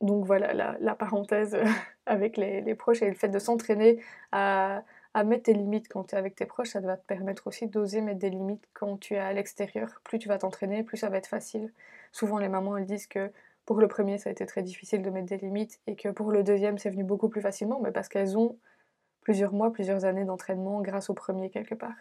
Donc 0.00 0.24
voilà 0.24 0.52
la, 0.78 0.94
parenthèse 0.94 1.56
avec 2.06 2.36
les, 2.36 2.74
proches 2.74 3.02
et 3.02 3.08
le 3.08 3.14
fait 3.14 3.28
de 3.28 3.38
s'entraîner 3.38 4.00
à, 4.32 4.84
à 5.14 5.24
mettre 5.24 5.44
tes 5.44 5.54
limites 5.54 5.88
quand 5.88 6.04
tu 6.04 6.14
es 6.16 6.18
avec 6.18 6.34
tes 6.34 6.46
proches, 6.46 6.70
ça 6.70 6.80
va 6.80 6.96
te 6.96 7.06
permettre 7.06 7.46
aussi 7.46 7.68
d'oser 7.68 8.00
mettre 8.00 8.18
des 8.18 8.30
limites 8.30 8.66
quand 8.74 8.98
tu 8.98 9.14
es 9.14 9.18
à 9.18 9.32
l'extérieur. 9.32 10.00
Plus 10.04 10.18
tu 10.18 10.28
vas 10.28 10.38
t'entraîner, 10.38 10.82
plus 10.82 10.98
ça 10.98 11.08
va 11.08 11.18
être 11.18 11.28
facile. 11.28 11.72
Souvent, 12.12 12.38
les 12.38 12.48
mamans, 12.48 12.76
elles 12.76 12.86
disent 12.86 13.06
que 13.06 13.30
pour 13.64 13.80
le 13.80 13.88
premier, 13.88 14.18
ça 14.18 14.28
a 14.30 14.32
été 14.32 14.44
très 14.46 14.62
difficile 14.62 15.02
de 15.02 15.10
mettre 15.10 15.26
des 15.28 15.38
limites 15.38 15.80
et 15.86 15.96
que 15.96 16.08
pour 16.10 16.32
le 16.32 16.42
deuxième, 16.42 16.78
c'est 16.78 16.90
venu 16.90 17.04
beaucoup 17.04 17.28
plus 17.28 17.40
facilement, 17.40 17.80
mais 17.80 17.92
parce 17.92 18.08
qu'elles 18.08 18.36
ont 18.36 18.58
plusieurs 19.22 19.52
mois, 19.54 19.72
plusieurs 19.72 20.04
années 20.04 20.24
d'entraînement 20.24 20.82
grâce 20.82 21.10
au 21.10 21.14
premier 21.14 21.50
quelque 21.50 21.74
part. 21.74 21.94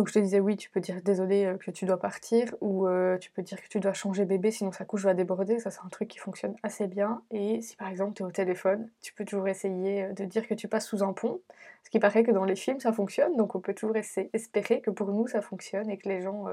Donc 0.00 0.08
je 0.08 0.14
te 0.14 0.18
disais 0.18 0.40
oui, 0.40 0.56
tu 0.56 0.70
peux 0.70 0.80
dire 0.80 1.02
désolé 1.02 1.44
euh, 1.44 1.58
que 1.58 1.70
tu 1.70 1.84
dois 1.84 1.98
partir 1.98 2.54
ou 2.62 2.86
euh, 2.86 3.18
tu 3.18 3.30
peux 3.30 3.42
dire 3.42 3.60
que 3.60 3.68
tu 3.68 3.80
dois 3.80 3.92
changer 3.92 4.24
bébé 4.24 4.50
sinon 4.50 4.72
sa 4.72 4.86
couche 4.86 5.02
va 5.02 5.12
déborder. 5.12 5.58
Ça 5.58 5.70
c'est 5.70 5.82
un 5.84 5.90
truc 5.90 6.08
qui 6.08 6.16
fonctionne 6.16 6.56
assez 6.62 6.86
bien. 6.86 7.20
Et 7.30 7.60
si 7.60 7.76
par 7.76 7.88
exemple 7.88 8.14
tu 8.14 8.22
es 8.22 8.24
au 8.24 8.30
téléphone, 8.30 8.88
tu 9.02 9.12
peux 9.12 9.26
toujours 9.26 9.46
essayer 9.46 10.04
euh, 10.04 10.12
de 10.14 10.24
dire 10.24 10.48
que 10.48 10.54
tu 10.54 10.68
passes 10.68 10.86
sous 10.86 11.02
un 11.02 11.12
pont. 11.12 11.42
Ce 11.84 11.90
qui 11.90 11.98
paraît 11.98 12.24
que 12.24 12.30
dans 12.30 12.46
les 12.46 12.56
films 12.56 12.80
ça 12.80 12.94
fonctionne. 12.94 13.36
Donc 13.36 13.54
on 13.54 13.60
peut 13.60 13.74
toujours 13.74 13.94
espérer 13.94 14.80
que 14.80 14.90
pour 14.90 15.12
nous 15.12 15.26
ça 15.26 15.42
fonctionne 15.42 15.90
et 15.90 15.98
que 15.98 16.08
les 16.08 16.22
gens... 16.22 16.46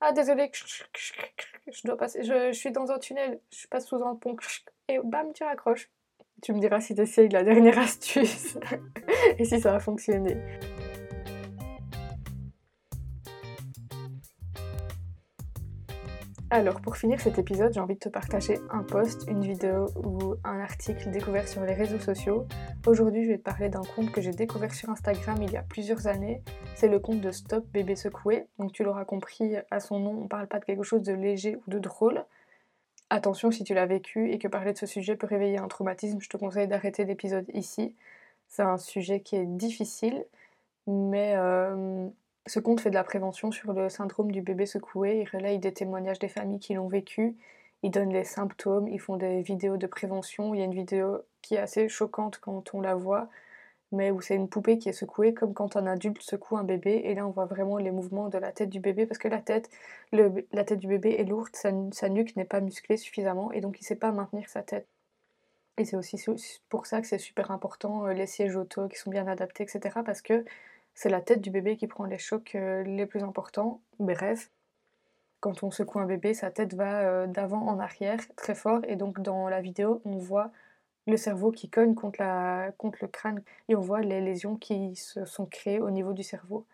ah 0.00 0.12
désolé, 0.12 0.48
je 0.54 1.80
dois 1.82 1.96
passer, 1.96 2.22
je, 2.22 2.52
je, 2.52 2.56
suis 2.56 2.70
dans 2.70 2.92
un 2.92 3.00
tunnel, 3.00 3.40
je 3.50 3.66
passe 3.66 3.86
sous 3.88 4.00
un 4.00 4.14
pont 4.14 4.36
et 4.86 5.00
bam 5.02 5.32
tu 5.32 5.42
raccroches. 5.42 5.90
Tu 6.40 6.52
me 6.52 6.60
diras 6.60 6.80
si 6.80 6.94
tu 6.94 7.00
essayes 7.00 7.30
la 7.30 7.42
dernière 7.42 7.78
astuce 7.80 8.56
et 9.38 9.44
si 9.44 9.60
ça 9.60 9.74
a 9.74 9.80
fonctionné. 9.80 10.36
Alors 16.48 16.80
pour 16.80 16.96
finir 16.96 17.20
cet 17.20 17.40
épisode, 17.40 17.72
j'ai 17.74 17.80
envie 17.80 17.94
de 17.94 18.00
te 18.00 18.08
partager 18.08 18.60
un 18.70 18.84
post, 18.84 19.24
une 19.28 19.40
vidéo 19.40 19.86
ou 19.96 20.36
un 20.44 20.60
article 20.60 21.10
découvert 21.10 21.48
sur 21.48 21.62
les 21.64 21.74
réseaux 21.74 21.98
sociaux. 21.98 22.46
Aujourd'hui, 22.86 23.24
je 23.24 23.30
vais 23.30 23.38
te 23.38 23.42
parler 23.42 23.68
d'un 23.68 23.82
compte 23.82 24.12
que 24.12 24.20
j'ai 24.20 24.30
découvert 24.30 24.72
sur 24.72 24.88
Instagram 24.88 25.38
il 25.42 25.50
y 25.50 25.56
a 25.56 25.62
plusieurs 25.62 26.06
années. 26.06 26.42
C'est 26.76 26.86
le 26.86 27.00
compte 27.00 27.20
de 27.20 27.32
Stop 27.32 27.66
Bébé 27.72 27.96
Secoué. 27.96 28.46
Donc 28.60 28.72
tu 28.72 28.84
l'auras 28.84 29.04
compris 29.04 29.56
à 29.72 29.80
son 29.80 29.98
nom, 29.98 30.22
on 30.22 30.28
parle 30.28 30.46
pas 30.46 30.60
de 30.60 30.64
quelque 30.64 30.84
chose 30.84 31.02
de 31.02 31.12
léger 31.12 31.56
ou 31.56 31.70
de 31.70 31.80
drôle. 31.80 32.24
Attention 33.10 33.50
si 33.50 33.64
tu 33.64 33.74
l'as 33.74 33.86
vécu 33.86 34.30
et 34.30 34.38
que 34.38 34.46
parler 34.46 34.72
de 34.72 34.78
ce 34.78 34.86
sujet 34.86 35.16
peut 35.16 35.26
réveiller 35.26 35.58
un 35.58 35.66
traumatisme, 35.66 36.20
je 36.20 36.28
te 36.28 36.36
conseille 36.36 36.68
d'arrêter 36.68 37.04
l'épisode 37.04 37.46
ici. 37.54 37.92
C'est 38.46 38.62
un 38.62 38.78
sujet 38.78 39.18
qui 39.18 39.34
est 39.34 39.46
difficile, 39.46 40.24
mais 40.86 41.34
euh, 41.36 42.06
ce 42.46 42.60
compte 42.60 42.80
fait 42.80 42.90
de 42.90 42.94
la 42.94 43.04
prévention 43.04 43.50
sur 43.50 43.72
le 43.72 43.88
syndrome 43.88 44.30
du 44.30 44.40
bébé 44.40 44.66
secoué, 44.66 45.20
il 45.20 45.36
relaye 45.36 45.58
des 45.58 45.72
témoignages 45.72 46.18
des 46.18 46.28
familles 46.28 46.60
qui 46.60 46.74
l'ont 46.74 46.88
vécu, 46.88 47.36
il 47.82 47.90
donne 47.90 48.12
les 48.12 48.24
symptômes, 48.24 48.88
ils 48.88 49.00
font 49.00 49.16
des 49.16 49.42
vidéos 49.42 49.76
de 49.76 49.86
prévention. 49.86 50.54
Il 50.54 50.58
y 50.58 50.62
a 50.62 50.64
une 50.64 50.74
vidéo 50.74 51.20
qui 51.42 51.54
est 51.54 51.58
assez 51.58 51.88
choquante 51.88 52.38
quand 52.38 52.74
on 52.74 52.80
la 52.80 52.94
voit, 52.94 53.28
mais 53.92 54.10
où 54.10 54.20
c'est 54.20 54.34
une 54.34 54.48
poupée 54.48 54.78
qui 54.78 54.88
est 54.88 54.92
secouée 54.92 55.34
comme 55.34 55.54
quand 55.54 55.76
un 55.76 55.86
adulte 55.86 56.22
secoue 56.22 56.56
un 56.56 56.64
bébé. 56.64 57.02
Et 57.04 57.14
là, 57.14 57.26
on 57.26 57.30
voit 57.30 57.46
vraiment 57.46 57.78
les 57.78 57.90
mouvements 57.90 58.28
de 58.28 58.38
la 58.38 58.52
tête 58.52 58.70
du 58.70 58.80
bébé 58.80 59.06
parce 59.06 59.18
que 59.18 59.28
la 59.28 59.40
tête, 59.40 59.70
du 60.12 60.88
bébé 60.88 61.16
est 61.18 61.24
lourde, 61.24 61.54
sa, 61.54 61.70
sa 61.92 62.08
nuque 62.08 62.36
n'est 62.36 62.44
pas 62.44 62.60
musclée 62.60 62.96
suffisamment 62.96 63.52
et 63.52 63.60
donc 63.60 63.78
il 63.78 63.82
ne 63.82 63.86
sait 63.86 63.96
pas 63.96 64.12
maintenir 64.12 64.48
sa 64.48 64.62
tête. 64.62 64.88
Et 65.78 65.84
c'est 65.84 65.96
aussi 65.96 66.16
pour 66.68 66.86
ça 66.86 67.00
que 67.02 67.06
c'est 67.06 67.18
super 67.18 67.50
important 67.50 68.06
euh, 68.06 68.14
les 68.14 68.26
sièges 68.26 68.56
auto 68.56 68.88
qui 68.88 68.96
sont 68.96 69.10
bien 69.10 69.26
adaptés, 69.26 69.62
etc. 69.64 70.00
Parce 70.04 70.22
que 70.22 70.44
c'est 70.96 71.10
la 71.10 71.20
tête 71.20 71.42
du 71.42 71.50
bébé 71.50 71.76
qui 71.76 71.86
prend 71.86 72.06
les 72.06 72.18
chocs 72.18 72.54
euh, 72.54 72.82
les 72.82 73.06
plus 73.06 73.22
importants. 73.22 73.80
Bref, 74.00 74.50
quand 75.40 75.62
on 75.62 75.70
secoue 75.70 76.00
un 76.00 76.06
bébé, 76.06 76.32
sa 76.32 76.50
tête 76.50 76.74
va 76.74 77.02
euh, 77.02 77.26
d'avant 77.26 77.68
en 77.68 77.78
arrière 77.78 78.18
très 78.34 78.54
fort 78.54 78.80
et 78.88 78.96
donc 78.96 79.20
dans 79.20 79.48
la 79.48 79.60
vidéo, 79.60 80.00
on 80.06 80.16
voit 80.16 80.50
le 81.06 81.18
cerveau 81.18 81.52
qui 81.52 81.68
cogne 81.68 81.94
contre, 81.94 82.22
le 82.22 83.06
crâne 83.08 83.42
et 83.68 83.76
on 83.76 83.80
voit 83.80 84.00
les 84.00 84.22
lésions 84.22 84.56
qui 84.56 84.96
se 84.96 85.26
sont 85.26 85.44
créées 85.44 85.80
au 85.80 85.90
niveau 85.90 86.14
du 86.14 86.22
cerveau. 86.22 86.64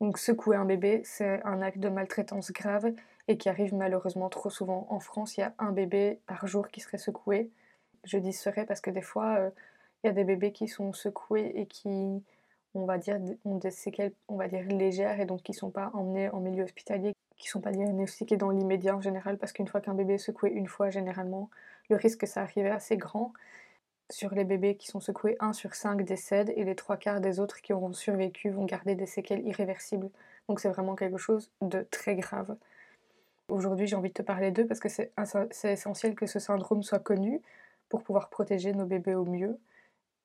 Donc 0.00 0.18
secouer 0.18 0.56
un 0.56 0.64
bébé, 0.64 1.02
c'est 1.04 1.42
un 1.44 1.60
acte 1.60 1.78
de 1.78 1.90
maltraitance 1.90 2.52
grave 2.52 2.92
et 3.28 3.36
qui 3.36 3.50
arrive 3.50 3.74
malheureusement 3.74 4.30
trop 4.30 4.50
souvent. 4.50 4.86
En 4.88 4.98
France, 4.98 5.36
il 5.36 5.40
y 5.40 5.44
a 5.44 5.54
un 5.58 5.72
bébé 5.72 6.20
par 6.26 6.46
jour 6.46 6.68
qui 6.68 6.80
serait 6.80 6.98
secoué. 6.98 7.50
Je 8.04 8.16
dis 8.16 8.32
serait 8.32 8.64
parce 8.64 8.80
que 8.80 8.90
des 8.90 9.02
fois, 9.02 9.36
euh, 9.36 9.50
il 10.02 10.06
y 10.06 10.10
a 10.10 10.12
des 10.12 10.24
bébés 10.24 10.52
qui 10.52 10.68
sont 10.68 10.94
secoués 10.94 11.52
et 11.54 11.66
qui 11.66 12.24
on 12.74 12.84
va 12.86 12.98
dire, 12.98 13.18
ont 13.44 13.56
des 13.56 13.70
séquelles, 13.70 14.12
on 14.28 14.36
va 14.36 14.48
dire, 14.48 14.64
légères 14.66 15.20
et 15.20 15.26
donc 15.26 15.42
qui 15.42 15.52
ne 15.52 15.56
sont 15.56 15.70
pas 15.70 15.90
emmenés 15.94 16.28
en 16.30 16.40
milieu 16.40 16.64
hospitalier, 16.64 17.14
qui 17.36 17.48
ne 17.48 17.50
sont 17.50 17.60
pas 17.60 17.72
diagnostiqués 17.72 18.36
dans 18.36 18.50
l'immédiat 18.50 18.96
en 18.96 19.00
général, 19.00 19.38
parce 19.38 19.52
qu'une 19.52 19.68
fois 19.68 19.80
qu'un 19.80 19.94
bébé 19.94 20.14
est 20.14 20.18
secoué 20.18 20.50
une 20.50 20.68
fois, 20.68 20.90
généralement, 20.90 21.50
le 21.90 21.96
risque 21.96 22.20
que 22.20 22.26
ça 22.26 22.42
arrive 22.42 22.66
est 22.66 22.70
assez 22.70 22.96
grand. 22.96 23.32
Sur 24.10 24.34
les 24.34 24.44
bébés 24.44 24.76
qui 24.76 24.88
sont 24.88 25.00
secoués, 25.00 25.36
1 25.40 25.52
sur 25.52 25.74
5 25.74 26.02
décèdent 26.04 26.52
et 26.56 26.64
les 26.64 26.74
trois 26.74 26.96
quarts 26.96 27.20
des 27.20 27.40
autres 27.40 27.60
qui 27.62 27.72
auront 27.72 27.92
survécu 27.92 28.50
vont 28.50 28.64
garder 28.64 28.94
des 28.94 29.06
séquelles 29.06 29.46
irréversibles. 29.46 30.10
Donc 30.48 30.60
c'est 30.60 30.68
vraiment 30.68 30.94
quelque 30.94 31.18
chose 31.18 31.50
de 31.62 31.86
très 31.90 32.14
grave. 32.16 32.56
Aujourd'hui, 33.48 33.86
j'ai 33.86 33.96
envie 33.96 34.08
de 34.10 34.14
te 34.14 34.22
parler 34.22 34.50
d'eux 34.50 34.66
parce 34.66 34.80
que 34.80 34.88
c'est 34.88 35.12
essentiel 35.64 36.14
que 36.14 36.26
ce 36.26 36.38
syndrome 36.38 36.82
soit 36.82 36.98
connu 36.98 37.40
pour 37.88 38.02
pouvoir 38.02 38.28
protéger 38.28 38.72
nos 38.72 38.86
bébés 38.86 39.14
au 39.14 39.24
mieux. 39.24 39.58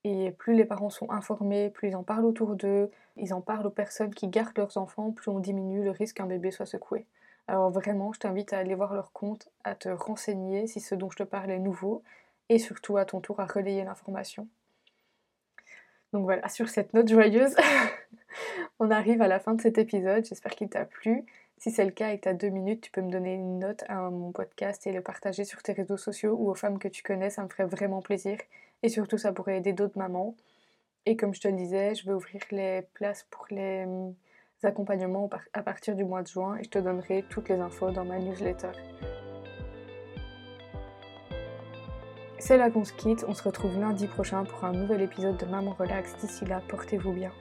Et 0.03 0.31
plus 0.31 0.55
les 0.55 0.65
parents 0.65 0.89
sont 0.89 1.09
informés, 1.11 1.69
plus 1.69 1.89
ils 1.89 1.95
en 1.95 2.03
parlent 2.03 2.25
autour 2.25 2.55
d'eux, 2.55 2.89
ils 3.17 3.33
en 3.33 3.41
parlent 3.41 3.67
aux 3.67 3.71
personnes 3.71 4.13
qui 4.13 4.27
gardent 4.27 4.57
leurs 4.57 4.77
enfants, 4.77 5.11
plus 5.11 5.29
on 5.29 5.39
diminue 5.39 5.83
le 5.83 5.91
risque 5.91 6.17
qu'un 6.17 6.27
bébé 6.27 6.51
soit 6.51 6.65
secoué. 6.65 7.05
Alors 7.47 7.69
vraiment, 7.71 8.13
je 8.13 8.19
t'invite 8.19 8.53
à 8.53 8.59
aller 8.59 8.75
voir 8.75 8.93
leur 8.93 9.11
compte, 9.11 9.49
à 9.63 9.75
te 9.75 9.89
renseigner 9.89 10.67
si 10.67 10.79
ce 10.79 10.95
dont 10.95 11.09
je 11.09 11.17
te 11.17 11.23
parle 11.23 11.51
est 11.51 11.59
nouveau, 11.59 12.03
et 12.49 12.59
surtout 12.59 12.97
à 12.97 13.05
ton 13.05 13.19
tour 13.19 13.39
à 13.39 13.45
relayer 13.45 13.83
l'information. 13.83 14.47
Donc 16.13 16.23
voilà, 16.23 16.47
sur 16.47 16.69
cette 16.69 16.93
note 16.93 17.09
joyeuse, 17.09 17.55
on 18.79 18.91
arrive 18.91 19.21
à 19.21 19.27
la 19.27 19.39
fin 19.39 19.53
de 19.53 19.61
cet 19.61 19.77
épisode. 19.77 20.25
J'espère 20.25 20.55
qu'il 20.55 20.69
t'a 20.69 20.85
plu. 20.85 21.25
Si 21.57 21.71
c'est 21.71 21.85
le 21.85 21.91
cas 21.91 22.11
et 22.11 22.19
que 22.19 22.31
deux 22.31 22.49
minutes, 22.49 22.81
tu 22.81 22.91
peux 22.91 23.01
me 23.01 23.11
donner 23.11 23.33
une 23.33 23.59
note 23.59 23.83
à 23.87 24.09
mon 24.09 24.31
podcast 24.31 24.85
et 24.85 24.91
le 24.91 25.01
partager 25.01 25.43
sur 25.43 25.63
tes 25.63 25.73
réseaux 25.73 25.97
sociaux 25.97 26.35
ou 26.37 26.49
aux 26.49 26.55
femmes 26.55 26.77
que 26.77 26.87
tu 26.87 27.01
connais, 27.01 27.29
ça 27.29 27.43
me 27.43 27.49
ferait 27.49 27.65
vraiment 27.65 28.01
plaisir. 28.01 28.37
Et 28.83 28.89
surtout, 28.89 29.17
ça 29.17 29.33
pourrait 29.33 29.57
aider 29.57 29.73
d'autres 29.73 29.97
mamans. 29.97 30.35
Et 31.05 31.15
comme 31.15 31.33
je 31.33 31.41
te 31.41 31.47
le 31.47 31.55
disais, 31.55 31.95
je 31.95 32.05
vais 32.05 32.13
ouvrir 32.13 32.41
les 32.51 32.81
places 32.93 33.25
pour 33.31 33.45
les 33.49 33.85
hum, 33.85 34.13
accompagnements 34.63 35.29
à 35.53 35.63
partir 35.63 35.95
du 35.95 36.03
mois 36.03 36.21
de 36.21 36.27
juin 36.27 36.57
et 36.57 36.63
je 36.63 36.69
te 36.69 36.79
donnerai 36.79 37.23
toutes 37.29 37.49
les 37.49 37.59
infos 37.59 37.91
dans 37.91 38.05
ma 38.05 38.19
newsletter. 38.19 38.71
C'est 42.39 42.57
là 42.57 42.69
qu'on 42.69 42.83
se 42.83 42.93
quitte, 42.93 43.25
on 43.27 43.33
se 43.33 43.43
retrouve 43.43 43.79
lundi 43.79 44.07
prochain 44.07 44.43
pour 44.43 44.63
un 44.63 44.71
nouvel 44.71 45.01
épisode 45.01 45.37
de 45.37 45.45
Maman 45.45 45.75
Relax. 45.77 46.15
D'ici 46.17 46.45
là, 46.45 46.61
portez-vous 46.67 47.11
bien. 47.11 47.31